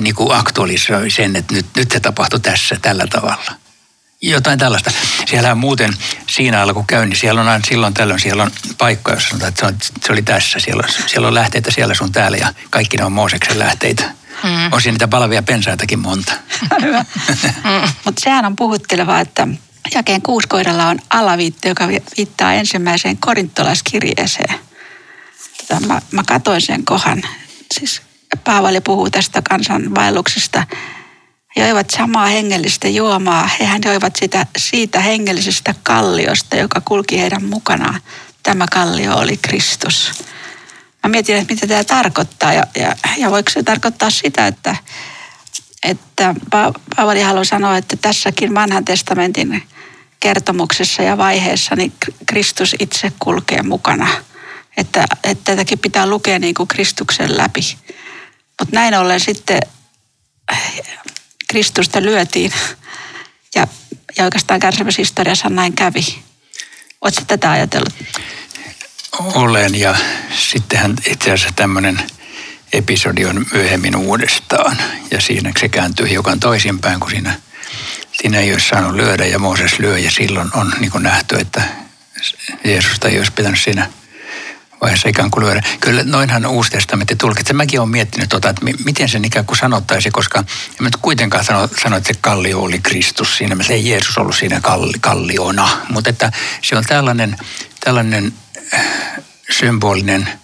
niin 0.00 0.14
kuin 0.14 0.34
aktualisoi 0.34 1.10
sen, 1.10 1.36
että 1.36 1.54
nyt, 1.54 1.66
nyt 1.76 1.90
se 1.90 2.00
tapahtui 2.00 2.40
tässä 2.40 2.76
tällä 2.82 3.06
tavalla. 3.06 3.52
Jotain 4.22 4.58
tällaista. 4.58 4.90
Siellä 5.26 5.54
muuten 5.54 5.94
siinä 6.30 6.62
alla 6.62 6.74
kun 6.74 6.86
käy, 6.86 7.06
niin 7.06 7.16
siellä 7.16 7.40
on 7.40 7.48
aina 7.48 7.64
silloin 7.68 7.94
tällöin, 7.94 8.20
siellä 8.20 8.42
on 8.42 8.50
paikka, 8.78 9.12
jossa 9.12 9.28
sanotaan, 9.28 9.48
että 9.48 9.60
se, 9.60 9.66
on, 9.66 9.76
se 10.06 10.12
oli 10.12 10.22
tässä. 10.22 10.58
Siellä 10.58 10.82
on, 10.86 11.08
siellä 11.08 11.28
on 11.28 11.34
lähteitä 11.34 11.70
siellä 11.70 11.94
sun 11.94 12.12
täällä 12.12 12.36
ja 12.36 12.54
kaikki 12.70 12.96
ne 12.96 13.04
on 13.04 13.12
Mooseksen 13.12 13.58
lähteitä. 13.58 14.04
Mm. 14.44 14.72
On 14.72 14.82
siinä 14.82 14.92
niitä 14.92 15.08
palavia 15.08 15.42
pensaitakin 15.42 15.98
monta. 15.98 16.32
Mutta 18.04 18.20
sehän 18.24 18.44
on 18.44 18.56
puhuttelevaa, 18.56 19.20
että 19.20 19.48
jakeen 19.94 20.22
kuusi 20.22 20.48
kohdalla 20.48 20.86
on 20.86 20.98
alaviitti, 21.10 21.68
joka 21.68 21.88
vi- 21.88 22.02
viittaa 22.16 22.54
ensimmäiseen 22.54 23.16
korintolaiskirjeeseen. 23.16 24.54
Tota, 25.58 25.86
mä, 25.86 26.00
mä 26.10 26.22
katoin 26.26 26.60
sen 26.60 26.84
kohan. 26.84 27.22
Siis 27.78 28.02
Paavali 28.44 28.80
puhuu 28.80 29.10
tästä 29.10 29.42
kansanvaelluksesta 29.42 30.64
joivat 31.56 31.90
samaa 31.90 32.26
hengellistä 32.26 32.88
juomaa. 32.88 33.50
Hehän 33.60 33.80
joivat 33.84 34.16
sitä, 34.16 34.46
siitä 34.56 35.00
hengellisestä 35.00 35.74
kalliosta, 35.82 36.56
joka 36.56 36.82
kulki 36.84 37.20
heidän 37.20 37.44
mukanaan. 37.44 38.00
Tämä 38.42 38.66
kallio 38.72 39.16
oli 39.16 39.36
Kristus. 39.36 40.24
Mä 41.02 41.10
mietin, 41.10 41.36
että 41.36 41.54
mitä 41.54 41.66
tämä 41.66 41.84
tarkoittaa 41.84 42.52
ja, 42.52 42.66
ja, 42.76 42.96
ja 43.16 43.30
voiko 43.30 43.50
se 43.50 43.62
tarkoittaa 43.62 44.10
sitä, 44.10 44.46
että, 44.46 44.76
että 45.82 46.34
Paavali 46.96 47.20
haluaa 47.20 47.44
sanoa, 47.44 47.76
että 47.76 47.96
tässäkin 47.96 48.54
vanhan 48.54 48.84
testamentin 48.84 49.62
kertomuksessa 50.20 51.02
ja 51.02 51.18
vaiheessa 51.18 51.76
niin 51.76 51.92
Kristus 52.26 52.76
itse 52.78 53.12
kulkee 53.18 53.62
mukana. 53.62 54.08
Että, 54.76 55.04
että 55.24 55.44
tätäkin 55.44 55.78
pitää 55.78 56.06
lukea 56.06 56.38
niin 56.38 56.54
kuin 56.54 56.68
Kristuksen 56.68 57.36
läpi. 57.36 57.60
Mutta 58.60 58.74
näin 58.74 58.94
ollen 58.94 59.20
sitten 59.20 59.60
Kristusta 61.48 62.02
lyötiin 62.02 62.52
ja, 63.54 63.66
ja 64.16 64.24
oikeastaan 64.24 64.60
kärsimyshistoriassa 64.60 65.48
näin 65.48 65.72
kävi. 65.72 66.18
Oletko 67.00 67.22
tätä 67.26 67.50
ajatellut? 67.50 67.94
Olen 69.18 69.74
ja 69.74 69.96
sittenhän 70.38 70.96
itse 71.06 71.32
asiassa 71.32 71.54
tämmöinen 71.56 72.02
episodi 72.72 73.24
on 73.24 73.46
myöhemmin 73.52 73.96
uudestaan 73.96 74.76
ja 75.10 75.20
siinä 75.20 75.52
se 75.60 75.68
kääntyy 75.68 76.10
hiukan 76.10 76.40
toisinpäin, 76.40 77.00
kun 77.00 77.10
siinä, 77.10 77.40
siinä 78.20 78.38
ei 78.38 78.52
olisi 78.52 78.68
saanut 78.68 78.94
lyödä 78.94 79.26
ja 79.26 79.38
Mooses 79.38 79.78
lyö 79.78 79.98
ja 79.98 80.10
silloin 80.10 80.50
on 80.54 80.72
niin 80.78 80.92
nähty, 80.98 81.36
että 81.36 81.62
Jeesusta 82.64 83.08
ei 83.08 83.18
olisi 83.18 83.32
pitänyt 83.32 83.60
siinä 83.60 83.90
vaiheessa 84.80 85.08
ikään 85.08 85.30
kuin 85.30 85.44
lyödä. 85.44 85.62
Kyllä 85.80 86.02
noinhan 86.04 86.46
Uusi 86.46 86.70
testamentti 86.70 87.16
tulkitsee. 87.16 87.56
Mäkin 87.56 87.80
olen 87.80 87.90
miettinyt 87.90 88.28
tota, 88.28 88.48
että 88.48 88.64
miten 88.84 89.08
sen 89.08 89.24
ikään 89.24 89.46
kuin 89.46 89.58
sanottaisi, 89.58 90.10
koska 90.10 90.38
en 90.38 90.44
nyt 90.80 90.96
kuitenkaan 90.96 91.44
sano, 91.44 91.68
sano, 91.82 91.96
että 91.96 92.12
se 92.12 92.18
kallio 92.20 92.60
oli 92.60 92.78
Kristus 92.78 93.36
siinä. 93.36 93.56
Se 93.62 93.72
ei 93.72 93.90
Jeesus 93.90 94.18
ollut 94.18 94.36
siinä 94.36 94.60
kalli, 94.60 94.98
kalliona, 95.00 95.68
mutta 95.88 96.10
että 96.10 96.32
se 96.62 96.76
on 96.76 96.84
tällainen, 96.88 97.36
tällainen 97.80 98.32
äh, 98.74 98.86
symbolinen– 99.50 100.28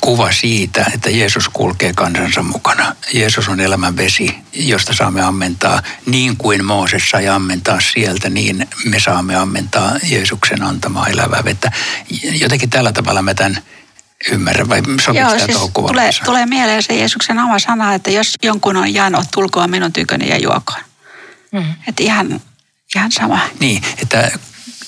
kuva 0.00 0.32
siitä, 0.32 0.86
että 0.94 1.10
Jeesus 1.10 1.48
kulkee 1.48 1.92
kansansa 1.92 2.42
mukana. 2.42 2.96
Jeesus 3.12 3.48
on 3.48 3.60
elämän 3.60 3.96
vesi, 3.96 4.34
josta 4.52 4.94
saamme 4.94 5.22
ammentaa 5.22 5.82
niin 6.06 6.36
kuin 6.36 6.64
Mooses 6.64 7.10
sai 7.10 7.28
ammentaa 7.28 7.80
sieltä, 7.80 8.30
niin 8.30 8.68
me 8.84 9.00
saamme 9.00 9.36
ammentaa 9.36 9.92
Jeesuksen 10.02 10.62
antamaa 10.62 11.06
elävää 11.06 11.44
vettä. 11.44 11.72
Jotenkin 12.22 12.70
tällä 12.70 12.92
tavalla 12.92 13.22
mä 13.22 13.34
tämän 13.34 13.62
ymmärrän, 14.32 14.68
vai 14.68 14.82
Joo, 15.14 15.38
siis 15.38 15.58
tulee, 15.88 16.10
tulee 16.24 16.46
mieleen 16.46 16.82
se 16.82 16.94
Jeesuksen 16.94 17.38
oma 17.38 17.58
sana, 17.58 17.94
että 17.94 18.10
jos 18.10 18.34
jonkun 18.42 18.76
on 18.76 18.94
jano, 18.94 19.24
tulkoa 19.34 19.66
minun 19.66 19.92
tyköni 19.92 20.28
ja 20.28 20.38
juokoon. 20.38 20.80
Mm. 21.52 21.74
Että 21.88 22.02
ihan, 22.02 22.40
ihan 22.94 23.12
sama. 23.12 23.40
Niin, 23.60 23.82
että 24.02 24.30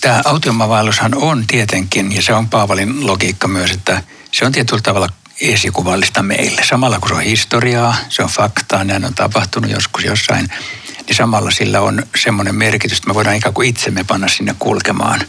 tämä 0.00 0.20
autiomavaellushan 0.24 1.14
on 1.14 1.46
tietenkin, 1.46 2.16
ja 2.16 2.22
se 2.22 2.34
on 2.34 2.48
Paavalin 2.48 3.06
logiikka 3.06 3.48
myös, 3.48 3.70
että– 3.70 4.02
se 4.32 4.44
on 4.44 4.52
tietyllä 4.52 4.82
tavalla 4.82 5.08
esikuvallista 5.40 6.22
meille. 6.22 6.62
Samalla 6.64 7.00
kun 7.00 7.08
se 7.08 7.14
on 7.14 7.22
historiaa, 7.22 7.96
se 8.08 8.22
on 8.22 8.28
faktaa, 8.28 8.84
näin 8.84 9.04
on 9.04 9.14
tapahtunut 9.14 9.70
joskus 9.70 10.04
jossain, 10.04 10.48
niin 11.06 11.16
samalla 11.16 11.50
sillä 11.50 11.80
on 11.80 12.02
semmoinen 12.22 12.54
merkitys, 12.54 12.98
että 12.98 13.08
me 13.08 13.14
voidaan 13.14 13.36
ikään 13.36 13.54
kuin 13.54 13.68
itsemme 13.68 14.04
panna 14.04 14.28
sinne 14.28 14.54
kulkemaan. 14.58 15.20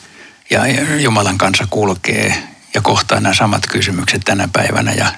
Ja 0.49 0.61
Jumalan 0.99 1.37
kanssa 1.37 1.67
kulkee 1.69 2.43
ja 2.73 2.81
kohtaa 2.81 3.19
nämä 3.19 3.35
samat 3.35 3.67
kysymykset 3.67 4.21
tänä 4.25 4.49
päivänä 4.53 4.93
ja, 4.93 5.11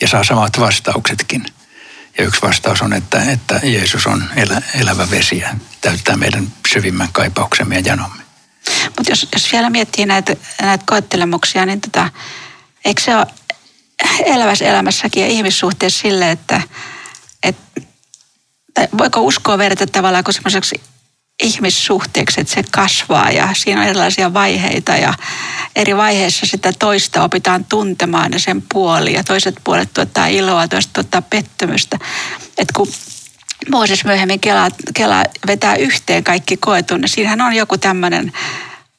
ja 0.00 0.08
saa 0.08 0.24
samat 0.24 0.60
vastauksetkin. 0.60 1.46
Ja 2.18 2.24
yksi 2.24 2.42
vastaus 2.42 2.82
on, 2.82 2.92
että, 2.92 3.22
että 3.22 3.60
Jeesus 3.62 4.06
on 4.06 4.24
elä, 4.36 4.62
elävä 4.80 5.10
vesi 5.10 5.38
ja 5.38 5.48
täyttää 5.80 6.16
meidän 6.16 6.52
syvimmän 6.72 7.08
kaipauksemme 7.12 7.74
ja 7.74 7.82
janomme. 7.84 8.22
Mutta 8.84 9.12
jos, 9.12 9.28
jos 9.32 9.52
vielä 9.52 9.70
miettii 9.70 10.06
näitä, 10.06 10.36
näitä 10.62 10.84
koettelemuksia, 10.86 11.66
niin 11.66 11.80
tota, 11.80 12.10
Eikö 12.84 13.02
se 13.02 13.16
ole 13.16 13.26
elävässä 14.24 14.64
elämässäkin 14.64 15.22
ja 15.22 15.28
ihmissuhteessa 15.28 16.00
sille, 16.00 16.30
että, 16.30 16.62
että 17.42 17.82
voiko 18.98 19.20
uskoa 19.20 19.58
verrata 19.58 19.86
tavallaan 19.86 20.24
kuin 20.24 20.34
semmoiseksi 20.34 20.80
ihmissuhteeksi, 21.42 22.40
että 22.40 22.54
se 22.54 22.62
kasvaa 22.70 23.30
ja 23.30 23.48
siinä 23.54 23.80
on 23.80 23.86
erilaisia 23.86 24.34
vaiheita 24.34 24.96
ja 24.96 25.14
eri 25.76 25.96
vaiheissa 25.96 26.46
sitä 26.46 26.72
toista 26.72 27.22
opitaan 27.22 27.64
tuntemaan 27.64 28.32
ja 28.32 28.38
sen 28.38 28.62
puoli 28.72 29.12
ja 29.12 29.24
toiset 29.24 29.54
puolet 29.64 29.94
tuottaa 29.94 30.26
iloa, 30.26 30.68
toiset 30.68 30.92
tuottaa 30.92 31.22
pettymystä. 31.22 31.98
Että 32.58 32.72
kun 32.76 32.88
Mooses 33.70 34.04
myöhemmin 34.04 34.40
Kela, 34.40 34.68
Kela 34.94 35.24
vetää 35.46 35.76
yhteen 35.76 36.24
kaikki 36.24 36.56
koetun, 36.56 37.00
niin 37.00 37.08
siinähän 37.08 37.40
on 37.40 37.54
joku 37.54 37.78
tämmöinen 37.78 38.32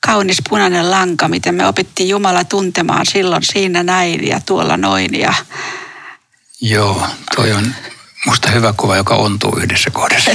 kaunis 0.05 0.41
punainen 0.49 0.91
lanka, 0.91 1.27
miten 1.27 1.55
me 1.55 1.67
opittiin 1.67 2.09
Jumala 2.09 2.43
tuntemaan 2.43 3.05
silloin 3.05 3.43
siinä 3.43 3.83
näin 3.83 4.27
ja 4.27 4.39
tuolla 4.45 4.77
noin. 4.77 5.19
Ja... 5.19 5.33
Joo, 6.61 7.07
toi 7.35 7.51
on 7.51 7.75
musta 8.25 8.51
hyvä 8.51 8.73
kuva, 8.77 8.95
joka 8.95 9.15
ontuu 9.15 9.57
yhdessä 9.57 9.89
kohdassa. 9.89 10.31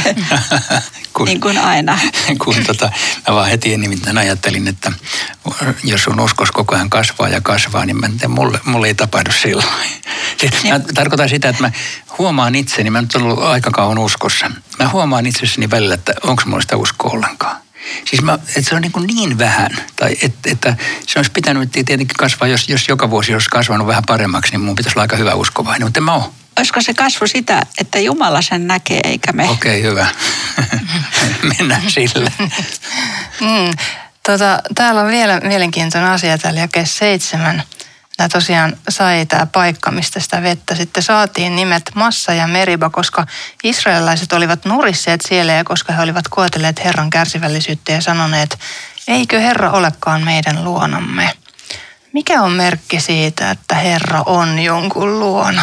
kun, 1.13 1.25
niin 1.29 1.41
kuin 1.41 1.59
aina. 1.59 1.99
kun 2.45 2.65
tota, 2.67 2.91
mä 3.29 3.35
vaan 3.35 3.49
heti 3.49 3.77
nimittäin 3.77 4.19
ajattelin, 4.19 4.69
että 4.69 4.93
jos 5.85 6.03
sun 6.03 6.21
uskos 6.21 6.51
koko 6.51 6.75
ajan 6.75 6.91
kasvaa 6.91 7.29
ja 7.29 7.41
kasvaa, 7.41 7.87
niin 7.87 8.01
mä 8.01 8.09
en 8.25 8.31
mulle, 8.31 8.61
mulle 8.65 8.87
ei 8.87 8.95
tapahdu 8.95 9.33
silloin. 9.33 9.69
Siis 10.41 10.65
mä 10.65 10.81
tarkoitan 10.95 11.29
sitä, 11.29 11.49
että 11.49 11.63
mä 11.63 11.71
huomaan 12.19 12.55
itseni, 12.55 12.91
mä 12.91 13.03
nyt 13.03 13.15
ollut 13.15 13.43
aika 13.43 13.71
kauan 13.71 13.99
uskossa. 13.99 14.51
Mä 14.79 14.89
huomaan 14.89 15.27
itsessäni 15.27 15.71
välillä, 15.71 15.95
että 15.95 16.15
onko 16.23 16.43
mulla 16.47 16.61
sitä 16.61 16.77
uskoa 16.77 17.11
ollenkaan. 17.11 17.66
Siis 18.05 18.23
mä, 18.23 18.35
että 18.35 18.69
se 18.69 18.75
on 18.75 18.83
niin, 18.83 18.93
kuin 18.93 19.07
niin 19.07 19.39
vähän, 19.39 19.71
tai 19.97 20.17
et, 20.23 20.35
että 20.47 20.77
se 21.07 21.19
olisi 21.19 21.31
pitänyt 21.33 21.73
tietenkin 21.73 22.17
kasvaa, 22.19 22.49
jos, 22.49 22.69
jos 22.69 22.89
joka 22.89 23.11
vuosi 23.11 23.33
olisi 23.33 23.49
kasvanut 23.51 23.87
vähän 23.87 24.03
paremmaksi, 24.07 24.53
niin 24.53 24.61
mun 24.61 24.75
pitäisi 24.75 24.99
olla 24.99 25.03
aika 25.03 25.17
hyvä 25.17 25.35
uskovainen, 25.35 25.87
mutta 25.87 26.01
en 26.01 26.05
mä 26.05 26.15
ole. 26.15 26.25
Olisiko 26.59 26.81
se 26.81 26.95
kasvu 26.95 27.27
sitä, 27.27 27.63
että 27.79 27.99
Jumala 27.99 28.43
sen 28.43 28.67
näkee 28.67 29.01
eikä 29.05 29.33
me? 29.33 29.49
Okei, 29.49 29.81
okay, 29.81 29.91
hyvä. 29.91 30.07
Mennään 31.59 31.91
sille. 31.91 32.33
mm, 33.41 33.75
tota, 34.27 34.63
täällä 34.75 35.01
on 35.01 35.09
vielä 35.09 35.41
mielenkiintoinen 35.41 36.11
asia 36.11 36.39
täällä 36.39 36.61
jakeessa 36.61 36.99
seitsemän 36.99 37.63
tämä 38.17 38.29
tosiaan 38.29 38.77
sai 38.89 39.27
tämä 39.27 39.47
paikka, 39.47 39.91
mistä 39.91 40.21
sitä 40.21 40.43
vettä 40.43 40.75
sitten 40.75 41.03
saatiin 41.03 41.57
nimet 41.57 41.91
Massa 41.95 42.33
ja 42.33 42.47
Meriba, 42.47 42.91
koska 42.91 43.27
israelilaiset 43.65 44.33
olivat 44.33 44.65
nurisseet 44.65 45.21
siellä 45.21 45.53
ja 45.53 45.65
koska 45.65 45.93
he 45.93 46.03
olivat 46.03 46.29
koetelleet 46.29 46.85
Herran 46.85 47.11
kärsivällisyyttä 47.11 47.93
ja 47.93 48.01
sanoneet, 48.01 48.59
eikö 49.09 49.41
Herra 49.41 49.71
olekaan 49.71 50.25
meidän 50.25 50.65
luonamme. 50.65 51.33
Mikä 52.13 52.43
on 52.43 52.53
merkki 52.53 53.01
siitä, 53.01 53.51
että 53.51 53.75
Herra 53.75 54.23
on 54.27 54.59
jonkun 54.59 55.21
luona? 55.21 55.63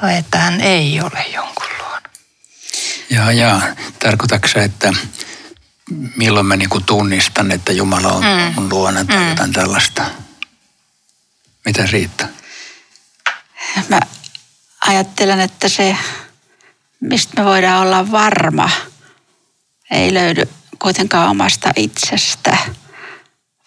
Tai 0.00 0.16
että 0.16 0.38
hän 0.38 0.60
ei 0.60 1.00
ole 1.00 1.26
jonkun 1.34 1.66
luona? 1.78 2.08
Jaa, 3.10 3.32
jaa. 3.32 3.62
Tarkoitatko 3.98 4.60
että 4.60 4.92
milloin 6.16 6.46
mä 6.46 6.56
niinku 6.56 6.80
tunnistan, 6.80 7.50
että 7.50 7.72
Jumala 7.72 8.08
on 8.08 8.24
mm. 8.24 8.54
mun 8.54 8.68
luona 8.68 9.04
tai 9.04 9.16
mm. 9.16 9.28
jotain 9.28 9.52
tällaista? 9.52 10.04
Mitä 11.66 11.86
siitä? 11.86 12.28
Mä 13.88 14.00
ajattelen, 14.86 15.40
että 15.40 15.68
se, 15.68 15.96
mistä 17.00 17.42
me 17.42 17.44
voidaan 17.44 17.86
olla 17.86 18.10
varma, 18.10 18.70
ei 19.90 20.14
löydy 20.14 20.48
kuitenkaan 20.78 21.30
omasta 21.30 21.70
itsestä. 21.76 22.58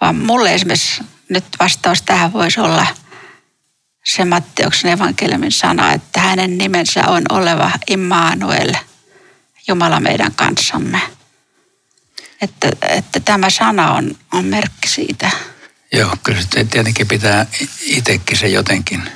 Vaan 0.01 0.15
mulle 0.15 0.53
esimerkiksi 0.53 1.03
nyt 1.29 1.45
vastaus 1.59 2.01
tähän 2.01 2.33
voisi 2.33 2.59
olla 2.59 2.87
se 4.05 4.25
Matteuksen 4.25 4.91
evankeliumin 4.91 5.51
sana, 5.51 5.93
että 5.93 6.19
hänen 6.19 6.57
nimensä 6.57 7.07
on 7.07 7.23
oleva 7.29 7.71
Immanuel, 7.89 8.73
Jumala 9.67 9.99
meidän 9.99 10.31
kanssamme. 10.35 11.01
Että, 12.41 12.69
että 12.81 13.19
tämä 13.19 13.49
sana 13.49 13.91
on, 13.91 14.17
on 14.33 14.45
merkki 14.45 14.87
siitä. 14.87 15.31
Joo, 15.93 16.15
kyllä 16.23 16.41
tietenkin 16.51 17.07
pitää 17.07 17.45
itsekin 17.81 18.37
se 18.37 18.47
jotenkin, 18.47 19.11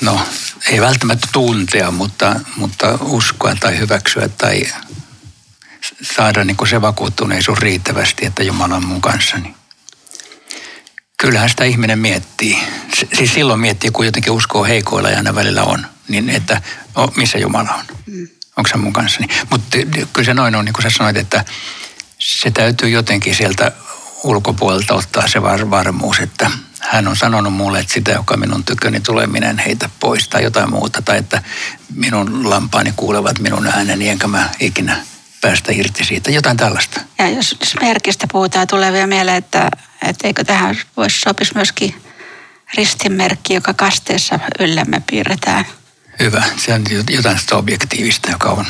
no 0.00 0.20
ei 0.68 0.80
välttämättä 0.80 1.28
tuntea, 1.32 1.90
mutta, 1.90 2.40
mutta 2.56 2.98
uskoa 3.00 3.54
tai 3.60 3.78
hyväksyä 3.78 4.28
tai 4.28 4.62
saada 6.02 6.44
niin 6.44 6.56
kuin 6.56 6.68
se 6.68 6.80
vakuuttuneisuus 6.80 7.58
riittävästi, 7.58 8.26
että 8.26 8.42
Jumala 8.42 8.76
on 8.76 8.86
mun 8.86 9.00
kanssani. 9.00 9.54
Kyllähän 11.16 11.50
sitä 11.50 11.64
ihminen 11.64 11.98
miettii. 11.98 12.58
Siis 13.14 13.34
silloin 13.34 13.60
miettii, 13.60 13.90
kun 13.90 14.06
jotenkin 14.06 14.32
uskoo 14.32 14.64
heikoilla 14.64 15.10
ja 15.10 15.16
aina 15.16 15.34
välillä 15.34 15.62
on, 15.62 15.86
niin 16.08 16.30
että 16.30 16.62
oh, 16.94 17.16
missä 17.16 17.38
Jumala 17.38 17.74
on? 17.74 17.84
Onko 18.56 18.70
se 18.70 18.76
mun 18.76 18.92
kanssani? 18.92 19.26
Mutta 19.50 19.78
kyllä 20.12 20.26
se 20.26 20.34
noin 20.34 20.54
on, 20.54 20.64
niin 20.64 20.72
kuin 20.72 20.82
sä 20.82 20.90
sanoit, 20.90 21.16
että 21.16 21.44
se 22.18 22.50
täytyy 22.50 22.88
jotenkin 22.88 23.34
sieltä 23.34 23.72
ulkopuolelta 24.24 24.94
ottaa 24.94 25.28
se 25.28 25.42
var, 25.42 25.70
varmuus, 25.70 26.18
että 26.18 26.50
hän 26.80 27.08
on 27.08 27.16
sanonut 27.16 27.54
mulle, 27.54 27.80
että 27.80 27.92
sitä, 27.92 28.10
joka 28.10 28.36
minun 28.36 28.64
tyköni 28.64 29.00
tulee, 29.00 29.26
minä 29.26 29.50
en 29.50 29.58
heitä 29.58 29.90
pois 30.00 30.28
tai 30.28 30.42
jotain 30.42 30.70
muuta. 30.70 31.02
Tai 31.02 31.18
että 31.18 31.42
minun 31.94 32.50
lampaani 32.50 32.92
kuulevat 32.96 33.38
minun 33.38 33.66
ääneni, 33.66 34.08
enkä 34.08 34.26
mä 34.26 34.48
ikinä 34.60 34.96
päästä 35.40 35.72
irti 35.72 36.04
siitä. 36.04 36.30
Jotain 36.30 36.56
tällaista. 36.56 37.00
Ja 37.18 37.28
jos, 37.28 37.56
jos 37.60 37.74
merkistä 37.80 38.26
puhutaan, 38.32 38.66
tulee 38.66 38.92
vielä 38.92 39.06
mieleen, 39.06 39.36
että, 39.36 39.70
että 40.02 40.26
eikö 40.26 40.44
tähän 40.44 40.76
voisi 40.96 41.20
sopisi 41.20 41.54
myöskin 41.54 41.94
ristinmerkki, 42.74 43.54
joka 43.54 43.74
kasteessa 43.74 44.38
yllämme 44.58 45.02
piirretään. 45.10 45.64
Hyvä. 46.20 46.42
Se 46.56 46.74
on 46.74 46.84
jotain 47.10 47.38
sitä 47.38 47.56
objektiivista, 47.56 48.30
joka 48.30 48.48
on. 48.48 48.66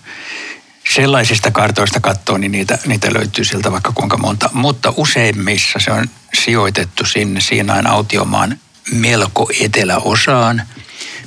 sellaisista 0.95 1.51
kartoista 1.51 2.01
katsoo, 2.01 2.39
niin 2.39 2.53
niitä, 2.53 2.79
niitä 2.87 3.13
löytyy 3.13 3.45
sieltä 3.45 3.73
vaikka 3.73 3.93
kuinka 3.93 4.17
monta. 4.17 4.51
Mutta 4.53 4.93
useimmissa 4.97 5.79
se 5.79 5.93
on 5.93 6.11
sijoitettu 6.45 7.07
sinne 7.07 7.41
Siinain 7.41 7.87
autiomaan 7.87 8.59
melko 8.93 9.51
eteläosaan, 9.61 10.63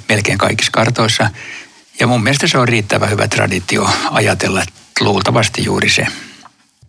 melkein 0.10 0.38
kaikissa 0.38 0.72
kartoissa. 0.72 1.30
Ja 2.00 2.08
mun 2.08 2.24
mielestä 2.24 2.48
se 2.48 2.58
on 2.58 2.68
riittävä 2.68 3.08
hyvä 3.08 3.28
traditio 3.28 3.90
ajatella, 4.12 4.62
että 4.62 4.74
luultavasti 5.02 5.63
juuri 5.63 5.89
se. 5.89 6.08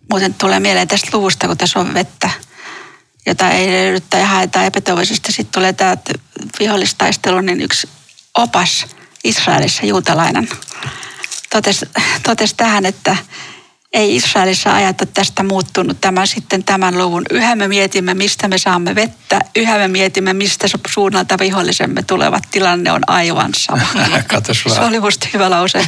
Muuten 0.09 0.33
tulee 0.33 0.59
mieleen 0.59 0.87
tästä 0.87 1.17
luvusta, 1.17 1.47
kun 1.47 1.57
tässä 1.57 1.79
on 1.79 1.93
vettä, 1.93 2.29
jota 3.25 3.49
ei 3.49 3.67
löydytä 3.67 4.17
ja 4.17 4.25
haetaan 4.25 4.65
epätoivoisesti. 4.65 5.31
Sitten 5.31 5.53
tulee 5.53 5.73
tämä 5.73 5.97
vihollistaistelu, 6.59 7.41
niin 7.41 7.61
yksi 7.61 7.87
opas 8.37 8.85
Israelissa 9.23 9.85
juutalainen 9.85 10.49
totesi, 11.51 11.85
totesi 12.23 12.55
tähän, 12.55 12.85
että 12.85 13.17
ei 13.93 14.15
Israelissa 14.15 14.75
ajata 14.75 15.05
tästä 15.05 15.43
muuttunut 15.43 16.01
tämä 16.01 16.25
sitten 16.25 16.63
tämän 16.63 16.97
luvun. 16.97 17.23
Yhä 17.31 17.55
me 17.55 17.67
mietimme, 17.67 18.13
mistä 18.13 18.47
me 18.47 18.57
saamme 18.57 18.95
vettä. 18.95 19.39
Yhä 19.55 19.77
me 19.77 19.87
mietimme, 19.87 20.33
mistä 20.33 20.67
suunnalta 20.87 21.39
vihollisemme 21.39 22.03
tulevat. 22.03 22.43
Tilanne 22.51 22.91
on 22.91 23.01
aivan 23.07 23.51
sama. 23.57 23.87
Se 24.73 24.81
oli 24.81 24.99
musta 24.99 25.27
hyvä 25.33 25.49
lause. 25.49 25.87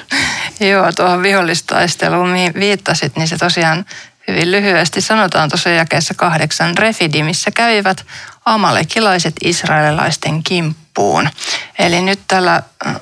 Joo, 0.70 0.92
tuohon 0.92 1.22
vihollistaisteluun 1.22 2.28
mihin 2.28 2.54
viittasit, 2.54 3.16
niin 3.16 3.28
se 3.28 3.38
tosiaan 3.38 3.84
hyvin 4.28 4.50
lyhyesti 4.50 5.00
sanotaan 5.00 5.48
tuossa 5.48 5.70
jakeessa 5.70 6.14
kahdeksan 6.14 6.78
refidi, 6.78 7.22
missä 7.22 7.50
kävivät 7.50 8.06
amalekilaiset 8.44 9.34
israelilaisten 9.44 10.42
kimppuun. 10.42 11.30
Eli 11.78 12.00
nyt 12.00 12.20
tällä 12.28 12.62
äh, 12.86 12.96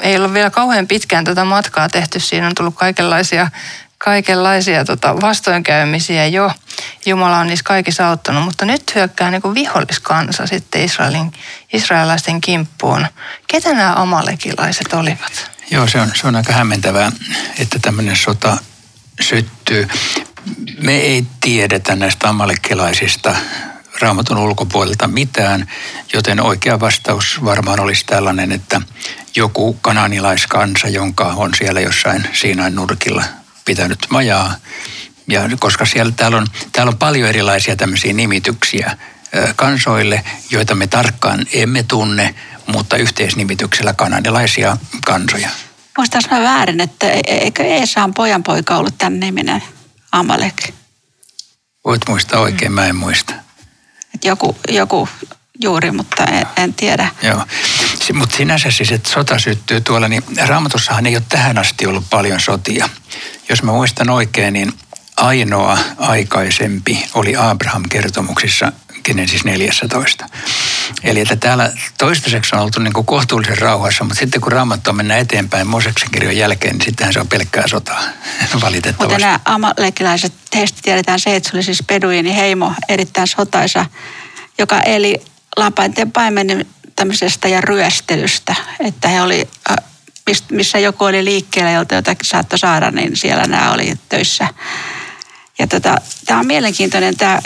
ei 0.00 0.16
ole 0.16 0.34
vielä 0.34 0.50
kauhean 0.50 0.86
pitkään 0.86 1.24
tätä 1.24 1.44
matkaa 1.44 1.88
tehty. 1.88 2.20
Siinä 2.20 2.46
on 2.46 2.54
tullut 2.54 2.74
kaikenlaisia 2.74 3.50
kaikenlaisia 4.04 4.84
tota, 4.84 5.20
vastoinkäymisiä 5.20 6.26
jo. 6.26 6.52
Jumala 7.06 7.38
on 7.38 7.46
niissä 7.46 7.64
kaikissa 7.64 8.08
auttanut, 8.08 8.44
mutta 8.44 8.64
nyt 8.64 8.94
hyökkää 8.94 9.30
niin 9.30 9.42
kuin 9.42 9.54
viholliskansa 9.54 10.46
sitten 10.46 10.84
Israelin, 10.84 11.32
israelaisten 11.72 12.40
kimppuun. 12.40 13.06
Ketä 13.46 13.72
nämä 13.72 13.94
amalekilaiset 13.94 14.92
olivat? 14.92 15.50
Joo, 15.70 15.86
se 15.86 16.00
on, 16.00 16.12
se 16.14 16.26
on 16.26 16.36
aika 16.36 16.52
hämmentävää, 16.52 17.12
että 17.58 17.78
tämmöinen 17.78 18.16
sota 18.16 18.56
syttyy. 19.20 19.88
Me 20.82 20.96
ei 20.96 21.26
tiedetä 21.40 21.96
näistä 21.96 22.28
amalekilaisista 22.28 23.34
raamatun 24.00 24.38
ulkopuolelta 24.38 25.08
mitään, 25.08 25.68
joten 26.14 26.40
oikea 26.40 26.80
vastaus 26.80 27.44
varmaan 27.44 27.80
olisi 27.80 28.06
tällainen, 28.06 28.52
että 28.52 28.80
joku 29.36 29.78
kananilaiskansa, 29.80 30.88
jonka 30.88 31.24
on 31.24 31.54
siellä 31.54 31.80
jossain 31.80 32.28
Siinain 32.32 32.74
nurkilla 32.74 33.24
pitänyt 33.64 33.98
majaa. 34.10 34.54
Ja 35.28 35.50
koska 35.58 35.84
siellä, 35.84 36.12
täällä, 36.16 36.36
on, 36.36 36.46
täällä 36.72 36.90
on 36.90 36.98
paljon 36.98 37.28
erilaisia 37.28 37.76
tämmöisiä 37.76 38.12
nimityksiä 38.12 38.96
kansoille, 39.56 40.24
joita 40.50 40.74
me 40.74 40.86
tarkkaan 40.86 41.46
emme 41.52 41.82
tunne, 41.82 42.34
mutta 42.66 42.96
yhteisnimityksellä 42.96 43.92
kanadilaisia 43.92 44.76
kansoja. 45.06 45.48
Muistaisi 45.98 46.28
mä 46.30 46.40
väärin, 46.40 46.80
että 46.80 47.10
e- 47.10 47.20
eikö 47.26 47.62
Eesaan 47.62 48.14
pojanpoika 48.14 48.76
ollut 48.76 48.98
tämän 48.98 49.20
niminen 49.20 49.62
Amalek? 50.12 50.74
Voit 51.84 52.02
muistaa 52.08 52.40
oikein, 52.40 52.72
mä 52.72 52.86
en 52.86 52.96
muista. 52.96 53.34
Et 54.14 54.24
joku, 54.24 54.56
joku 54.68 55.08
juuri, 55.60 55.90
mutta 55.90 56.24
en, 56.24 56.46
en 56.56 56.74
tiedä. 56.74 57.08
Joo, 57.22 57.44
mutta 58.14 58.36
sinänsä 58.36 58.70
siis, 58.70 58.92
että 58.92 59.10
sota 59.10 59.38
syttyy 59.38 59.80
tuolla, 59.80 60.08
niin 60.08 60.22
raamatussahan 60.48 61.06
ei 61.06 61.16
ole 61.16 61.22
tähän 61.28 61.58
asti 61.58 61.86
ollut 61.86 62.04
paljon 62.10 62.40
sotia. 62.40 62.88
Jos 63.48 63.62
mä 63.62 63.72
muistan 63.72 64.10
oikein, 64.10 64.52
niin 64.52 64.72
ainoa 65.16 65.78
aikaisempi 65.98 67.04
oli 67.14 67.36
Abraham-kertomuksissa 67.36 68.72
Genesis 69.04 69.44
14. 69.44 70.28
Eli 71.04 71.20
että 71.20 71.36
täällä 71.36 71.72
toistaiseksi 71.98 72.56
on 72.56 72.62
oltu 72.62 72.80
niin 72.80 72.92
kuin 72.92 73.06
kohtuullisen 73.06 73.58
rauhassa, 73.58 74.04
mutta 74.04 74.18
sitten 74.18 74.40
kun 74.40 74.52
raamattua 74.52 74.92
mennään 74.92 75.20
eteenpäin 75.20 75.66
Moseksen 75.66 76.10
kirjan 76.10 76.36
jälkeen, 76.36 76.72
niin 76.72 76.84
sittenhän 76.84 77.12
se 77.12 77.20
on 77.20 77.28
pelkkää 77.28 77.68
sotaa, 77.68 78.02
valitettavasti. 78.62 79.14
Mutta 79.14 79.18
nämä 79.18 79.40
amalekilaiset, 79.44 80.32
heistä 80.54 80.78
tiedetään 80.82 81.20
se, 81.20 81.36
että 81.36 81.50
se 81.50 81.56
oli 81.56 81.62
siis 81.62 81.82
Beduini 81.86 82.36
heimo, 82.36 82.72
erittäin 82.88 83.26
sotaisa, 83.26 83.86
joka 84.58 84.80
eli 84.80 85.22
lapainten 85.56 86.12
paimentämisestä 86.12 87.48
ja 87.48 87.60
ryöstelystä, 87.60 88.54
että 88.80 89.08
he 89.08 89.22
oli 89.22 89.48
missä 90.50 90.78
joku 90.78 91.04
oli 91.04 91.24
liikkeellä, 91.24 91.70
jolta 91.70 91.94
jotakin 91.94 92.28
saattoi 92.28 92.58
saada, 92.58 92.90
niin 92.90 93.16
siellä 93.16 93.46
nämä 93.46 93.72
oli 93.72 93.94
töissä. 94.08 94.48
Ja 95.58 95.66
tota, 95.66 95.96
tämä 96.26 96.40
on 96.40 96.46
mielenkiintoinen 96.46 97.16
tämä 97.16 97.40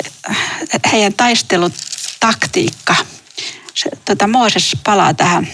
heidän 0.93 1.15
taistelutaktiikka. 1.15 2.97
Se, 3.77 3.91
tota, 4.05 4.27
Mooses 4.27 4.77
palaa 4.85 5.15
tähän. 5.15 5.49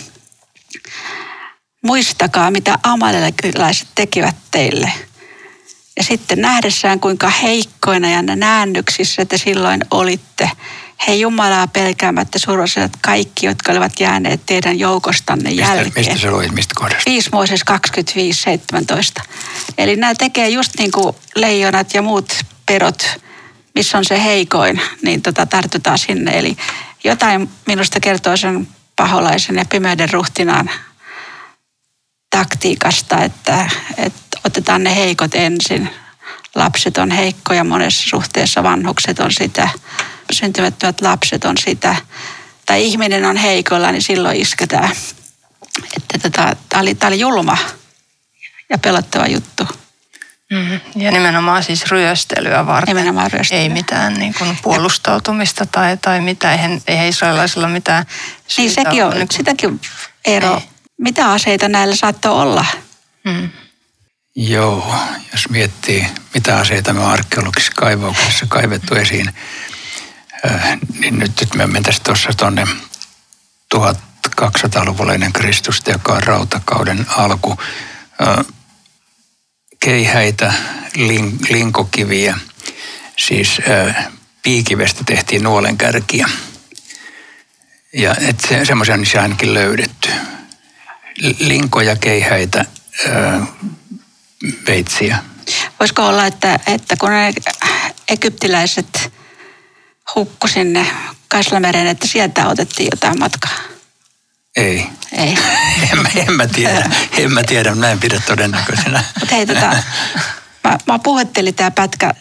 Muistakaa, 1.83 2.51
mitä 2.51 2.79
amalekilaiset 2.83 3.89
tekivät 3.95 4.37
teille. 4.51 4.93
Ja 5.97 6.05
sitten 6.05 6.41
nähdessään, 6.41 7.01
kuinka 7.01 7.29
heikkoina 7.29 8.11
ja 8.11 8.23
näännyksissä 8.23 9.25
te 9.25 9.39
silloin 9.39 9.85
olitte– 9.91 10.51
he 11.09 11.15
Jumalaa 11.15 11.67
pelkäämättä 11.67 12.39
survasivat 12.39 12.93
kaikki, 13.01 13.47
jotka 13.47 13.73
olivat 13.73 14.01
jääneet 14.01 14.41
teidän 14.47 14.79
joukostanne 14.79 15.51
mistä, 15.51 15.65
jälkeen. 15.65 16.07
Mistä 16.07 16.21
se 16.21 16.31
luit, 16.31 16.53
mistä 16.53 16.75
kohdasta? 16.77 17.11
5 17.11 17.31
Mooses 17.33 17.65
25, 17.65 18.43
17. 18.43 19.23
Eli 19.79 19.97
nämä 19.97 20.15
tekee 20.15 20.49
just 20.49 20.73
niin 20.79 20.93
kuin 20.93 21.17
leijonat 21.35 21.95
ja 21.95 22.03
muut 22.03 22.33
perot, 22.67 23.21
missä 23.75 23.99
on 23.99 24.05
se 24.05 24.25
heikoin, 24.25 24.81
niin 25.03 25.23
tota, 25.23 25.47
tartutaan 25.47 25.99
sinne. 25.99 26.39
Eli 26.39 26.57
jotain 27.05 27.51
minusta 27.67 28.01
kertoo 28.01 28.37
sen 28.37 28.69
paholaisen 28.97 29.57
ja 29.57 29.65
pimeyden 29.65 30.13
ruhtinaan 30.13 30.71
taktiikasta, 32.31 33.23
että, 33.25 33.71
että 33.97 34.41
otetaan 34.45 34.85
ne 34.85 34.97
heikot 34.97 35.35
ensin. 35.35 35.91
Lapset 36.55 36.99
on 36.99 37.11
heikkoja 37.11 37.65
monessa 37.65 38.09
suhteessa, 38.09 38.63
vanhukset 38.63 39.19
on 39.19 39.33
sitä, 39.33 39.69
syntymättömät 40.33 41.01
lapset 41.01 41.45
on 41.45 41.59
sitä. 41.59 41.97
Tai 42.67 42.85
ihminen 42.85 43.25
on 43.25 43.37
heikolla, 43.37 43.93
niin 43.93 44.03
silloin 44.03 44.37
isketään. 44.37 44.91
Että 45.97 46.19
tota, 46.19 46.57
tämä 46.69 46.83
oli, 46.83 46.97
oli 47.07 47.21
julma 47.21 47.59
ja 48.71 48.79
pelottava 48.79 49.27
juttu. 49.27 49.69
Mm. 50.53 50.81
Ja 51.03 51.11
nimenomaan 51.11 51.63
siis 51.63 51.87
ryöstelyä 51.91 52.67
varten. 52.67 52.97
Nimenomaan 52.97 53.33
ryöstelyä. 53.33 53.63
Ei 53.63 53.69
mitään 53.69 54.15
niin 54.15 54.35
kuin 54.39 54.59
puolustautumista 54.63 55.67
tai, 55.67 55.97
tai 55.97 56.21
mitään. 56.21 56.53
Eihän, 56.53 56.81
eihän 56.87 57.07
israelaisilla 57.07 57.69
mitään 57.69 58.07
Niin 58.57 58.71
sekin 58.71 59.05
on, 59.05 59.11
niin 59.11 59.29
kuin, 59.29 59.37
sitäkin 59.37 59.81
ero. 60.25 60.55
Ei. 60.55 60.69
Mitä 60.99 61.31
aseita 61.31 61.69
näillä 61.69 61.97
saattoi 61.97 62.33
olla? 62.33 62.65
mm. 63.25 63.51
Joo, 64.37 64.95
jos 65.33 65.49
miettii, 65.49 66.07
mitä 66.35 66.57
aseita 66.57 66.93
me 66.93 67.01
on 67.01 67.13
arkeologisissa 67.13 67.73
kaivauksissa 67.77 68.47
kaivettu 68.49 68.95
esiin, 68.95 69.35
äh, 70.51 70.79
niin 70.99 71.19
nyt, 71.19 71.33
nyt 71.41 71.55
me 71.55 71.67
mentäisiin 71.67 72.05
tuossa 72.05 72.31
tuonne 72.37 72.67
1200-luvulle 73.75 75.15
ennen 75.15 75.33
Kristusta, 75.33 75.91
joka 75.91 76.13
on 76.13 76.23
rautakauden 76.23 77.07
alku. 77.09 77.59
Keihäitä, 79.85 80.53
lin, 80.95 81.39
linkokiviä, 81.49 82.39
siis 83.19 83.61
piikivestä 84.43 85.05
tehtiin 85.05 85.43
nuolenkärkiä. 85.43 86.29
Ja 87.93 88.15
se, 88.49 88.65
semmoisia 88.65 88.95
on 88.95 89.01
niissä 89.01 89.23
ainakin 89.23 89.55
löydetty. 89.55 90.09
Linkoja, 91.39 91.97
keihäitä, 91.97 92.65
veitsiä. 94.67 95.19
Voisiko 95.81 96.07
olla, 96.07 96.27
että, 96.27 96.59
että 96.67 96.97
kun 96.97 97.11
ne 97.11 97.33
egyptiläiset 98.09 99.13
hukku 100.15 100.49
sinne 100.49 100.87
Kaislameren, 101.29 101.87
että 101.87 102.07
sieltä 102.07 102.49
otettiin 102.49 102.89
jotain 102.93 103.19
matkaa? 103.19 103.72
Ei. 104.57 104.87
Ei. 105.13 105.39
En 105.93 105.99
mä, 105.99 106.09
en 106.15 106.33
mä 106.33 106.47
tiedä, 106.47 106.91
en 107.19 107.33
mä 107.33 107.43
tiedä, 107.43 107.75
mä 107.75 107.91
en 107.91 108.01
pidä 108.01 108.21
todennäköisenä. 108.27 109.05
Mutta 109.21 109.35
hei, 109.35 109.47
tota, 109.47 109.77
mä, 110.65 110.79
mä 110.87 110.99
puhuttelin 110.99 111.55
tämä 111.55 111.71
pätkä, 111.71 112.15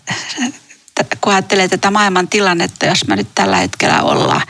kun 1.22 1.34
ajattelee 1.34 1.68
tätä 1.68 1.92
maailman 1.92 2.28
tilannetta, 2.28 2.86
jos 2.86 3.08
me 3.08 3.16
nyt 3.16 3.28
tällä 3.36 3.58
hetkellä 3.58 4.02
ollaan. 4.02 4.42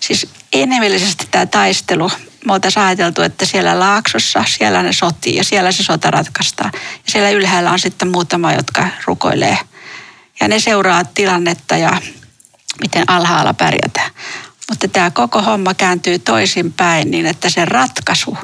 Siis 0.00 0.28
inhimillisesti 0.52 1.28
tämä 1.30 1.46
taistelu, 1.46 2.10
me 2.46 2.52
oltaisiin 2.52 2.84
ajateltu, 2.84 3.22
että 3.22 3.46
siellä 3.46 3.80
laaksossa, 3.80 4.44
siellä 4.48 4.82
ne 4.82 4.92
sotii 4.92 5.36
ja 5.36 5.44
siellä 5.44 5.72
se 5.72 5.82
sota 5.82 6.10
ratkaistaan. 6.10 6.70
Ja 6.74 7.12
siellä 7.12 7.30
ylhäällä 7.30 7.70
on 7.70 7.78
sitten 7.78 8.08
muutama, 8.08 8.52
jotka 8.52 8.88
rukoilee. 9.06 9.58
Ja 10.40 10.48
ne 10.48 10.60
seuraa 10.60 11.04
tilannetta 11.04 11.76
ja 11.76 12.00
miten 12.80 13.04
alhaalla 13.06 13.54
pärjätään. 13.54 14.10
Mutta 14.70 14.88
tämä 14.88 15.10
koko 15.10 15.42
homma 15.42 15.74
kääntyy 15.74 16.18
toisinpäin 16.18 17.10
niin, 17.10 17.26
että 17.26 17.50
se 17.50 17.64
ratkaisu 17.64 18.38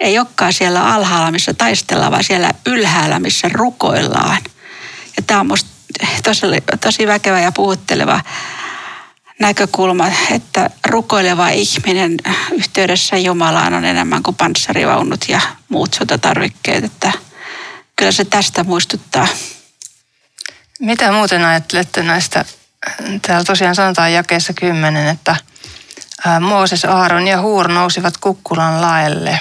ei 0.00 0.18
olekaan 0.18 0.52
siellä 0.52 0.94
alhaalla, 0.94 1.30
missä 1.30 1.54
taistellaan, 1.54 2.12
vaan 2.12 2.24
siellä 2.24 2.50
ylhäällä, 2.66 3.18
missä 3.18 3.48
rukoillaan. 3.52 4.42
Ja 5.16 5.22
tämä 5.26 5.40
on 5.40 5.46
musta 5.46 5.70
tosi, 6.24 6.46
tosi 6.80 7.06
väkevä 7.06 7.40
ja 7.40 7.52
puhutteleva 7.52 8.20
näkökulma, 9.40 10.08
että 10.30 10.70
rukoileva 10.86 11.48
ihminen 11.48 12.16
yhteydessä 12.52 13.16
Jumalaan 13.16 13.74
on 13.74 13.84
enemmän 13.84 14.22
kuin 14.22 14.36
panssarivaunut 14.36 15.24
ja 15.28 15.40
muut 15.68 15.94
sotatarvikkeet. 15.94 16.84
Että 16.84 17.12
kyllä 17.96 18.12
se 18.12 18.24
tästä 18.24 18.64
muistuttaa. 18.64 19.28
Mitä 20.80 21.12
muuten 21.12 21.44
ajattelette 21.44 22.02
näistä, 22.02 22.44
täällä 23.22 23.44
tosiaan 23.44 23.74
sanotaan 23.74 24.12
jakeessa 24.12 24.52
10, 24.52 25.08
että 25.08 25.36
Mooses, 26.40 26.84
Aaron 26.84 27.26
ja 27.26 27.40
Huur 27.40 27.68
nousivat 27.68 28.16
kukkulan 28.16 28.80
laelle. 28.80 29.40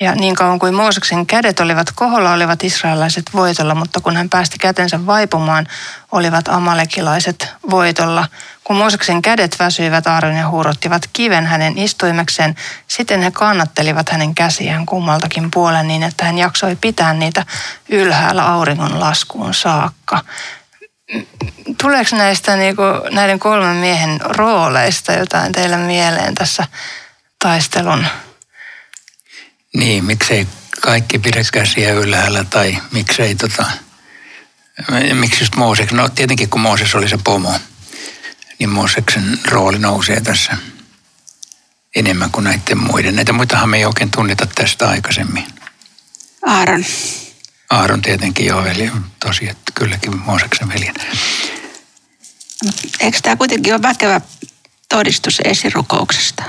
Ja 0.00 0.14
niin 0.14 0.34
kauan 0.34 0.58
kuin 0.58 0.74
Mooseksen 0.74 1.26
kädet 1.26 1.60
olivat 1.60 1.86
koholla, 1.94 2.32
olivat 2.32 2.64
israelaiset 2.64 3.24
voitolla, 3.34 3.74
mutta 3.74 4.00
kun 4.00 4.16
hän 4.16 4.28
päästi 4.28 4.58
kätensä 4.58 5.06
vaipumaan, 5.06 5.66
olivat 6.12 6.48
amalekilaiset 6.48 7.48
voitolla. 7.70 8.28
Kun 8.64 8.76
Mooseksen 8.76 9.22
kädet 9.22 9.56
väsyivät, 9.58 10.06
Aaron 10.06 10.36
ja 10.36 10.48
Huur 10.48 10.68
ottivat 10.68 11.02
kiven 11.12 11.46
hänen 11.46 11.78
istuimekseen, 11.78 12.54
sitten 12.88 13.22
he 13.22 13.30
kannattelivat 13.30 14.08
hänen 14.08 14.34
käsiään 14.34 14.86
kummaltakin 14.86 15.50
puolen 15.50 15.88
niin, 15.88 16.02
että 16.02 16.24
hän 16.24 16.38
jaksoi 16.38 16.76
pitää 16.76 17.14
niitä 17.14 17.44
ylhäällä 17.88 18.46
auringon 18.46 19.00
laskuun 19.00 19.54
saakka. 19.54 20.20
Tuleeko 21.82 22.16
näistä 22.16 22.56
niinku, 22.56 22.82
näiden 23.10 23.38
kolmen 23.38 23.76
miehen 23.76 24.20
rooleista 24.20 25.12
jotain 25.12 25.52
teille 25.52 25.76
mieleen 25.76 26.34
tässä 26.34 26.66
taistelun? 27.38 28.06
Niin, 29.74 30.04
miksei 30.04 30.46
kaikki 30.80 31.18
pidä 31.18 31.40
käsiä 31.52 31.92
ylhäällä 31.92 32.44
tai 32.44 32.78
miksei 32.92 33.34
tota, 33.34 33.66
miksi 35.12 35.42
just 35.42 35.56
Mooses, 35.56 35.92
no 35.92 36.08
tietenkin 36.08 36.48
kun 36.48 36.60
Mooses 36.60 36.94
oli 36.94 37.08
se 37.08 37.18
pomo, 37.24 37.60
niin 38.58 38.70
Mooseksen 38.70 39.38
rooli 39.44 39.78
nousee 39.78 40.20
tässä 40.20 40.56
enemmän 41.96 42.30
kuin 42.30 42.44
näiden 42.44 42.78
muiden. 42.78 43.16
Näitä 43.16 43.32
muitahan 43.32 43.68
me 43.68 43.76
ei 43.76 43.84
oikein 43.84 44.10
tunneta 44.10 44.46
tästä 44.46 44.88
aikaisemmin. 44.88 45.46
Aaron. 46.46 46.84
Aaron 47.70 48.02
tietenkin 48.02 48.46
jo 48.46 48.64
veli, 48.64 48.90
tosi, 49.20 49.48
että 49.48 49.72
kylläkin 49.74 50.18
Mooseksen 50.18 50.68
veljen. 50.68 50.94
Eikö 53.00 53.18
tämä 53.22 53.36
kuitenkin 53.36 53.74
ole 53.74 53.82
väkevä 53.82 54.20
todistus 54.88 55.40
esirukouksesta? 55.44 56.44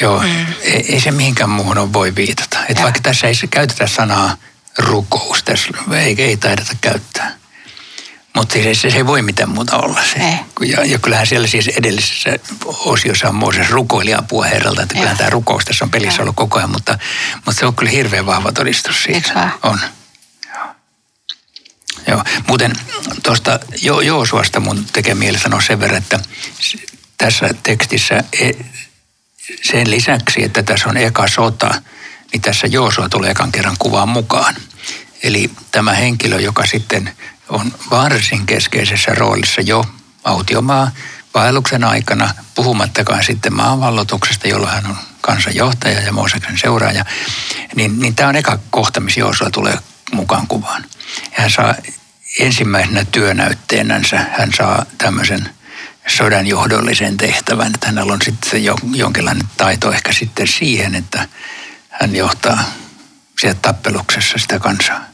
Joo, 0.00 0.22
mm. 0.22 0.46
ei, 0.60 0.92
ei 0.92 1.00
se 1.00 1.10
mihinkään 1.10 1.50
muuhun 1.50 1.78
ole 1.78 1.92
voi 1.92 2.14
viitata. 2.14 2.58
Että 2.68 2.82
vaikka 2.82 3.00
tässä 3.00 3.26
ei 3.26 3.34
se 3.34 3.46
käytetä 3.46 3.86
sanaa 3.86 4.36
rukous, 4.78 5.42
tässä 5.42 5.68
ei, 5.92 6.14
ei 6.18 6.36
taideta 6.36 6.72
käyttää. 6.80 7.36
Mutta 8.36 8.52
siis 8.52 8.82
se, 8.82 8.90
se 8.90 8.96
ei 8.96 9.06
voi 9.06 9.22
mitään 9.22 9.50
muuta 9.50 9.76
olla 9.76 10.00
se. 10.04 10.18
Ei. 10.18 10.68
Ja, 10.68 10.84
ja 10.84 10.98
kyllähän 10.98 11.26
siellä 11.26 11.46
siis 11.46 11.68
edellisessä 11.68 12.30
osiossa 12.64 13.28
on 13.28 13.34
Mooses 13.34 13.70
rukoili 13.70 14.14
apua 14.14 14.44
Herralta, 14.44 14.82
että 14.82 14.94
kyllähän 14.94 15.16
tämä 15.16 15.30
rukous 15.30 15.64
tässä 15.64 15.84
on 15.84 15.90
pelissä 15.90 16.16
Joo. 16.16 16.22
ollut 16.22 16.36
koko 16.36 16.58
ajan, 16.58 16.70
mutta, 16.70 16.98
mutta 17.34 17.60
se 17.60 17.66
on 17.66 17.74
kyllä 17.74 17.90
hirveän 17.90 18.26
vahva 18.26 18.52
todistus 18.52 19.02
siitä. 19.02 19.50
On. 19.62 19.80
Joo. 22.06 22.24
Muuten 22.48 22.72
tuosta 23.22 23.60
jo, 23.82 24.00
Joosuasta 24.00 24.60
mun 24.60 24.84
tekee 24.92 25.14
mieli 25.14 25.38
sanoa 25.38 25.60
sen 25.60 25.80
verran, 25.80 25.98
että 25.98 26.20
tässä 27.18 27.50
tekstissä 27.62 28.24
e, 28.40 28.50
sen 29.62 29.90
lisäksi, 29.90 30.44
että 30.44 30.62
tässä 30.62 30.88
on 30.88 30.96
eka 30.96 31.28
sota, 31.28 31.82
niin 32.32 32.42
tässä 32.42 32.66
Joosua 32.66 33.08
tulee 33.08 33.30
ekan 33.30 33.52
kerran 33.52 33.76
kuvaan 33.78 34.08
mukaan. 34.08 34.56
Eli 35.22 35.50
tämä 35.72 35.92
henkilö, 35.92 36.40
joka 36.40 36.66
sitten 36.66 37.12
on 37.48 37.72
varsin 37.90 38.46
keskeisessä 38.46 39.14
roolissa 39.14 39.60
jo 39.60 39.84
autiomaa 40.24 40.90
vaelluksen 41.34 41.84
aikana, 41.84 42.34
puhumattakaan 42.54 43.24
sitten 43.24 43.54
maanvallotuksesta, 43.54 44.48
jolloin 44.48 44.72
hän 44.72 44.86
on 44.86 44.96
kansanjohtaja 45.20 46.00
ja 46.00 46.12
Mooseksen 46.12 46.58
seuraaja, 46.58 47.04
niin, 47.74 48.00
niin 48.00 48.14
tämä 48.14 48.28
on 48.28 48.36
eka 48.36 48.58
kohta, 48.70 49.00
missä 49.00 49.20
Joosua 49.20 49.50
tulee 49.50 49.78
mukaan 50.12 50.46
kuvaan. 50.46 50.84
Hän 51.32 51.50
saa 51.50 51.74
ensimmäisenä 52.38 53.04
työnäytteenänsä, 53.04 54.18
hän 54.38 54.52
saa 54.56 54.86
tämmöisen 54.98 55.50
sodan 56.06 56.46
johdollisen 56.46 57.16
tehtävän, 57.16 57.72
että 57.74 57.86
hänellä 57.86 58.12
on 58.12 58.22
sitten 58.22 58.64
jo, 58.64 58.76
jonkinlainen 58.94 59.46
taito 59.56 59.92
ehkä 59.92 60.12
sitten 60.12 60.46
siihen, 60.46 60.94
että 60.94 61.28
hän 61.88 62.16
johtaa 62.16 62.64
sieltä 63.40 63.58
tappeluksessa 63.62 64.38
sitä 64.38 64.58
kansaa. 64.58 65.04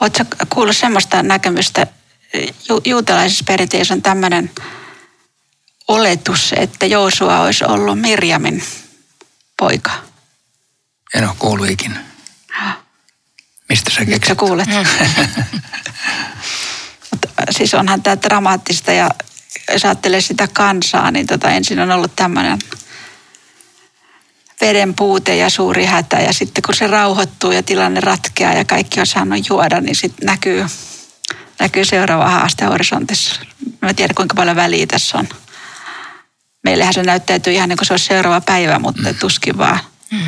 Oletko 0.00 0.24
kuullut 0.50 0.76
semmoista 0.76 1.22
näkemystä, 1.22 1.86
ju- 2.68 2.82
juutalaisessa 2.84 3.44
perinteessä 3.44 3.94
on 3.94 4.02
tämmöinen 4.02 4.50
oletus, 5.88 6.54
että 6.56 6.86
Joosua 6.86 7.40
olisi 7.40 7.64
ollut 7.64 8.00
Mirjamin 8.00 8.64
poika. 9.56 9.90
En 11.14 11.28
ole 11.28 11.36
kuullut 11.38 11.70
ikinä. 11.70 12.04
Mistä 13.68 13.90
sä 13.90 14.00
Nyt 14.00 14.08
sä 14.08 14.14
keksit? 14.14 14.38
kuulet. 14.38 14.68
Mutta 17.10 17.28
siis 17.50 17.74
onhan 17.74 18.02
tämä 18.02 18.22
dramaattista 18.22 18.92
ja 18.92 19.10
jos 19.72 19.84
ajattelee 19.84 20.20
sitä 20.20 20.48
kansaa, 20.52 21.10
niin 21.10 21.26
tota, 21.26 21.50
ensin 21.50 21.80
on 21.80 21.90
ollut 21.90 22.16
tämmöinen 22.16 22.58
veden 24.60 24.94
puute 24.94 25.36
ja 25.36 25.50
suuri 25.50 25.84
hätä 25.84 26.16
ja 26.16 26.32
sitten 26.32 26.62
kun 26.66 26.74
se 26.74 26.86
rauhoittuu 26.86 27.52
ja 27.52 27.62
tilanne 27.62 28.00
ratkeaa 28.00 28.52
ja 28.52 28.64
kaikki 28.64 29.00
on 29.00 29.06
saanut 29.06 29.48
juoda, 29.48 29.80
niin 29.80 29.96
sitten 29.96 30.26
näkyy, 30.26 30.66
näkyy 31.58 31.84
seuraava 31.84 32.28
haaste 32.28 32.64
horisontissa. 32.64 33.40
Mä 33.82 33.88
en 33.88 33.96
tiedä 33.96 34.14
kuinka 34.14 34.34
paljon 34.34 34.56
väliä 34.56 34.86
tässä 34.86 35.18
on 35.18 35.28
meillähän 36.64 36.94
se 36.94 37.02
näyttäytyy 37.02 37.52
ihan 37.52 37.68
niin 37.68 37.76
kuin 37.76 37.86
se 37.86 37.92
olisi 37.92 38.06
seuraava 38.06 38.40
päivä, 38.40 38.78
mutta 38.78 39.02
mm. 39.02 39.14
tuskin 39.14 39.58
vaan. 39.58 39.78
Mm. 40.10 40.18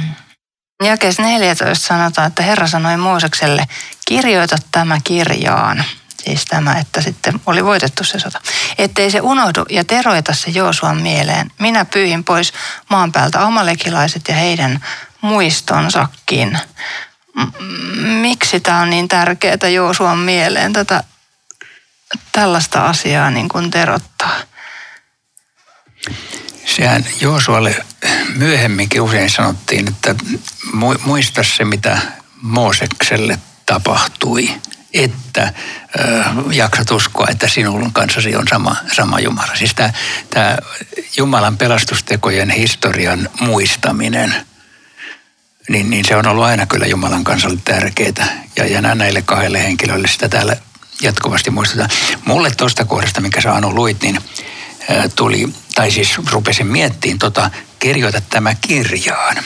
Jakes 0.85 1.19
14 1.19 1.87
sanotaan, 1.87 2.27
että 2.27 2.43
Herra 2.43 2.67
sanoi 2.67 2.97
Moosekselle, 2.97 3.67
kirjoita 4.07 4.57
tämä 4.73 4.99
kirjaan. 5.05 5.85
Siis 6.25 6.45
tämä, 6.45 6.75
että 6.79 7.03
sitten 7.03 7.41
oli 7.47 7.65
voitettu 7.65 8.05
se 8.05 8.19
sota. 8.19 8.41
Ettei 8.79 9.11
se 9.11 9.21
unohdu 9.21 9.65
ja 9.71 9.85
teroita 9.85 10.35
se 10.35 10.51
Joosuan 10.51 10.97
mieleen. 11.03 11.51
Minä 11.59 11.85
pyyhin 11.85 12.25
pois 12.25 12.53
maan 12.89 13.13
päältä 13.13 13.47
omalekilaiset 13.47 14.23
ja 14.29 14.35
heidän 14.35 14.85
muistonsakin. 15.21 16.59
Miksi 18.01 18.61
tämä 18.61 18.81
on 18.81 18.91
niin 18.91 19.09
tärkeää 19.09 19.69
Joosuan 19.75 20.19
mieleen 20.19 20.73
tätä 20.73 21.05
tällaista 22.33 22.87
asiaa 22.87 23.31
niin 23.31 23.49
kuin 23.49 23.71
terottaa? 23.71 24.37
Sehän 26.67 27.07
Joosualle 27.21 27.85
myöhemminkin 28.37 29.03
usein 29.03 29.31
sanottiin, 29.31 29.89
että 29.89 30.15
muista 31.05 31.43
se, 31.43 31.65
mitä 31.65 31.99
Moosekselle 32.43 33.39
tapahtui, 33.67 34.51
että 34.95 35.53
jaksat 36.53 36.91
uskoa, 36.91 37.27
että 37.31 37.49
sinun 37.49 37.93
kanssasi 37.93 38.37
on 38.37 38.49
sama, 38.51 38.77
sama 38.97 39.21
Jumala. 39.21 39.57
Siis 39.57 39.75
tämä, 39.75 39.93
tämä 40.31 40.59
Jumalan 41.17 41.59
pelastustekojen 41.59 42.51
historian 42.51 43.29
muistaminen, 43.41 44.35
niin, 45.69 45.91
niin 45.91 46.05
se 46.05 46.17
on 46.17 46.27
ollut 46.27 46.45
aina 46.45 46.67
kyllä 46.67 46.87
Jumalan 46.87 47.25
kansalle 47.25 47.59
tärkeää. 47.65 48.45
Ja, 48.57 48.67
ja 48.67 48.81
näille 48.81 49.23
kahdelle 49.23 49.63
henkilölle 49.63 50.09
sitä 50.09 50.29
täällä 50.29 50.57
jatkuvasti 51.03 51.51
muistetaan. 51.51 51.91
Mulle 52.25 52.51
tuosta 52.51 52.85
kohdasta, 52.85 53.21
mikä 53.21 53.41
sä 53.41 53.55
Anu 53.55 53.75
luit, 53.75 54.03
niin 54.03 54.21
tuli, 55.17 55.49
tai 55.77 55.91
siis 55.91 56.19
rupesin 56.31 56.67
miettimään 56.67 57.19
tota, 57.19 57.51
kirjoita 57.79 58.21
tämä 58.21 58.55
kirjaan. 58.55 59.37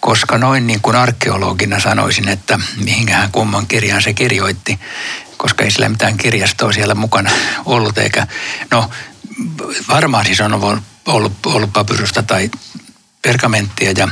Koska 0.00 0.38
noin 0.38 0.66
niin 0.66 0.80
kuin 0.80 0.96
arkeologina 0.96 1.80
sanoisin, 1.80 2.28
että 2.28 2.58
mihinkähän 2.76 3.32
kumman 3.32 3.66
kirjaan 3.66 4.02
se 4.02 4.12
kirjoitti, 4.12 4.80
koska 5.36 5.64
ei 5.64 5.70
sillä 5.70 5.88
mitään 5.88 6.16
kirjastoa 6.16 6.72
siellä 6.72 6.94
mukana 6.94 7.30
ollut, 7.64 7.98
eikä, 7.98 8.26
no 8.70 8.90
varmaan 9.88 10.26
siis 10.26 10.40
on 10.40 10.52
ollut, 10.52 11.32
ollut 11.46 11.72
papyrusta 11.72 12.22
tai 12.22 12.50
pergamenttia 13.22 13.92
ja 13.96 14.08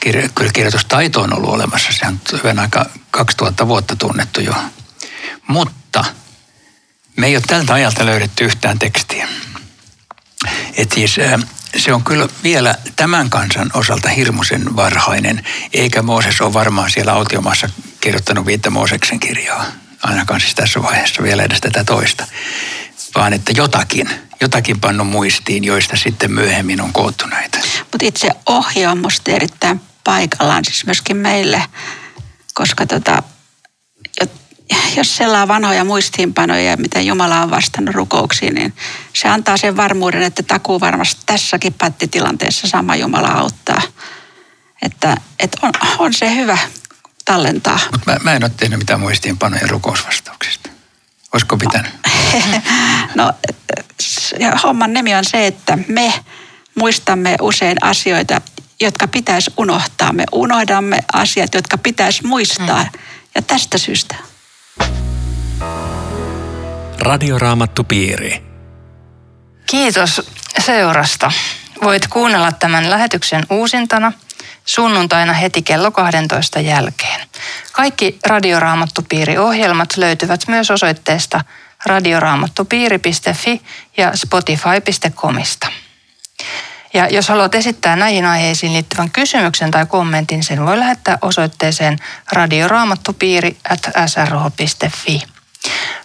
kyllä 0.00 0.52
kirjoitustaito 0.52 1.20
on 1.20 1.36
ollut 1.36 1.50
olemassa. 1.50 1.92
Se 1.92 2.06
on 2.06 2.20
hyvän 2.32 2.58
aika 2.58 2.86
2000 3.10 3.68
vuotta 3.68 3.96
tunnettu 3.96 4.40
jo. 4.40 4.54
Mutta 5.46 6.04
me 7.16 7.26
ei 7.26 7.36
ole 7.36 7.44
tältä 7.46 7.74
ajalta 7.74 8.06
löydetty 8.06 8.44
yhtään 8.44 8.78
tekstiä. 8.78 9.28
Et 10.76 10.92
siis, 10.92 11.16
se 11.76 11.92
on 11.92 12.04
kyllä 12.04 12.28
vielä 12.42 12.74
tämän 12.96 13.30
kansan 13.30 13.70
osalta 13.74 14.08
hirmuisen 14.08 14.76
varhainen, 14.76 15.46
eikä 15.72 16.02
Mooses 16.02 16.40
ole 16.40 16.52
varmaan 16.52 16.90
siellä 16.90 17.12
autiomassa 17.12 17.68
kirjoittanut 18.00 18.46
viittä 18.46 18.70
Mooseksen 18.70 19.20
kirjaa, 19.20 19.64
ainakaan 20.02 20.40
siis 20.40 20.54
tässä 20.54 20.82
vaiheessa 20.82 21.22
vielä 21.22 21.42
edes 21.42 21.60
tätä 21.60 21.84
toista, 21.84 22.26
vaan 23.14 23.32
että 23.32 23.52
jotakin, 23.56 24.10
jotakin 24.40 24.80
pannut 24.80 25.08
muistiin, 25.08 25.64
joista 25.64 25.96
sitten 25.96 26.32
myöhemmin 26.32 26.80
on 26.80 26.92
koottu 26.92 27.26
näitä. 27.26 27.58
Mutta 27.78 28.06
itse 28.06 28.28
musta 29.00 29.30
erittäin 29.30 29.80
paikallaan, 30.04 30.64
siis 30.64 30.86
myöskin 30.86 31.16
meille, 31.16 31.62
koska 32.54 32.86
tota, 32.86 33.22
jos 34.96 35.16
selaa 35.16 35.48
vanhoja 35.48 35.84
muistiinpanoja, 35.84 36.76
mitä 36.76 37.00
Jumala 37.00 37.40
on 37.40 37.50
vastannut 37.50 37.94
rukouksiin, 37.94 38.54
niin 38.54 38.74
se 39.12 39.28
antaa 39.28 39.56
sen 39.56 39.76
varmuuden, 39.76 40.22
että 40.22 40.42
takuu 40.42 40.80
varmasti 40.80 41.22
tässäkin 41.26 41.74
pattitilanteessa 41.74 42.68
sama 42.68 42.96
Jumala 42.96 43.28
auttaa. 43.28 43.82
Että, 44.82 45.16
että 45.38 45.58
on, 45.62 45.72
on 45.98 46.14
se 46.14 46.34
hyvä 46.34 46.58
tallentaa. 47.24 47.78
Mutta 47.92 48.12
mä, 48.12 48.18
mä 48.22 48.34
en 48.34 48.44
ole 48.44 48.52
tehnyt 48.56 48.78
mitään 48.78 49.00
muistiinpanoja 49.00 49.66
rukousvastauksista. 49.66 50.70
Olisiko 51.32 51.56
pitänyt? 51.56 51.92
no, 53.14 53.32
ja 54.40 54.56
homman 54.62 54.92
nimi 54.92 55.14
on 55.14 55.24
se, 55.24 55.46
että 55.46 55.78
me 55.88 56.14
muistamme 56.74 57.36
usein 57.40 57.76
asioita, 57.80 58.40
jotka 58.80 59.08
pitäisi 59.08 59.52
unohtaa. 59.56 60.12
Me 60.12 60.24
unohdamme 60.32 60.98
asiat, 61.12 61.54
jotka 61.54 61.78
pitäisi 61.78 62.26
muistaa. 62.26 62.82
Mm. 62.82 63.00
Ja 63.34 63.42
tästä 63.42 63.78
syystä 63.78 64.16
Radioraamattupiiri. 66.98 68.42
Kiitos 69.66 70.22
seurasta. 70.58 71.32
Voit 71.82 72.08
kuunnella 72.08 72.52
tämän 72.52 72.90
lähetyksen 72.90 73.46
uusintana 73.50 74.12
sunnuntaina 74.64 75.32
heti 75.32 75.62
kello 75.62 75.90
12 75.90 76.60
jälkeen. 76.60 77.20
Kaikki 77.72 78.18
Radioraamattupiiri-ohjelmat 78.26 79.96
löytyvät 79.96 80.40
myös 80.48 80.70
osoitteesta 80.70 81.40
radioraamattupiiri.fi 81.86 83.62
ja 83.96 84.16
spotify.comista. 84.16 85.66
Ja 86.94 87.08
jos 87.08 87.28
haluat 87.28 87.54
esittää 87.54 87.96
näihin 87.96 88.26
aiheisiin 88.26 88.72
liittyvän 88.72 89.10
kysymyksen 89.10 89.70
tai 89.70 89.86
kommentin, 89.86 90.42
sen 90.42 90.66
voi 90.66 90.78
lähettää 90.78 91.18
osoitteeseen 91.22 91.98
radioraamattupiiri 92.32 93.56
at 93.70 93.90
srh.fi. 94.06 95.33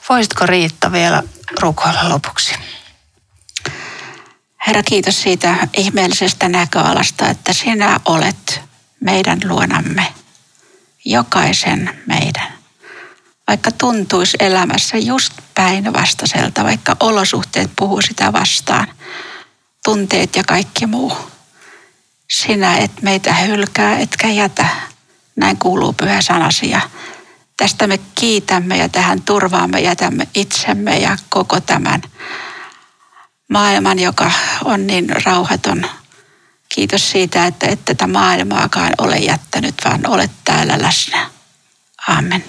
Voisitko 0.09 0.45
Riitta 0.45 0.91
vielä 0.91 1.23
rukoilla 1.61 2.09
lopuksi? 2.09 2.55
Herra, 4.67 4.83
kiitos 4.83 5.21
siitä 5.21 5.67
ihmeellisestä 5.77 6.49
näköalasta, 6.49 7.29
että 7.29 7.53
sinä 7.53 7.99
olet 8.05 8.61
meidän 8.99 9.39
luonamme, 9.45 10.13
jokaisen 11.05 12.01
meidän. 12.05 12.47
Vaikka 13.47 13.71
tuntuisi 13.71 14.37
elämässä 14.39 14.97
just 14.97 15.33
päinvastaiselta, 15.55 16.63
vaikka 16.63 16.95
olosuhteet 16.99 17.71
puhuu 17.75 18.01
sitä 18.01 18.33
vastaan, 18.33 18.87
tunteet 19.83 20.35
ja 20.35 20.43
kaikki 20.43 20.85
muu. 20.85 21.17
Sinä 22.31 22.77
et 22.77 23.01
meitä 23.01 23.33
hylkää, 23.33 23.99
etkä 23.99 24.27
jätä. 24.27 24.65
Näin 25.35 25.57
kuuluu 25.57 25.93
pyhä 25.93 26.21
sanasi 26.21 26.69
ja 26.69 26.81
Tästä 27.59 27.87
me 27.87 27.99
kiitämme 28.15 28.77
ja 28.77 28.89
tähän 28.89 29.21
turvaamme 29.21 29.79
jätämme 29.79 30.27
itsemme 30.35 30.99
ja 30.99 31.17
koko 31.29 31.61
tämän 31.61 32.01
maailman, 33.49 33.99
joka 33.99 34.31
on 34.63 34.87
niin 34.87 35.09
rauhaton. 35.25 35.85
Kiitos 36.69 37.11
siitä, 37.11 37.45
että 37.45 37.67
et 37.67 37.85
tätä 37.85 38.07
maailmaakaan 38.07 38.93
ole 38.97 39.17
jättänyt, 39.17 39.75
vaan 39.85 40.07
olet 40.07 40.31
täällä 40.43 40.81
läsnä. 40.81 41.29
Amen. 42.07 42.43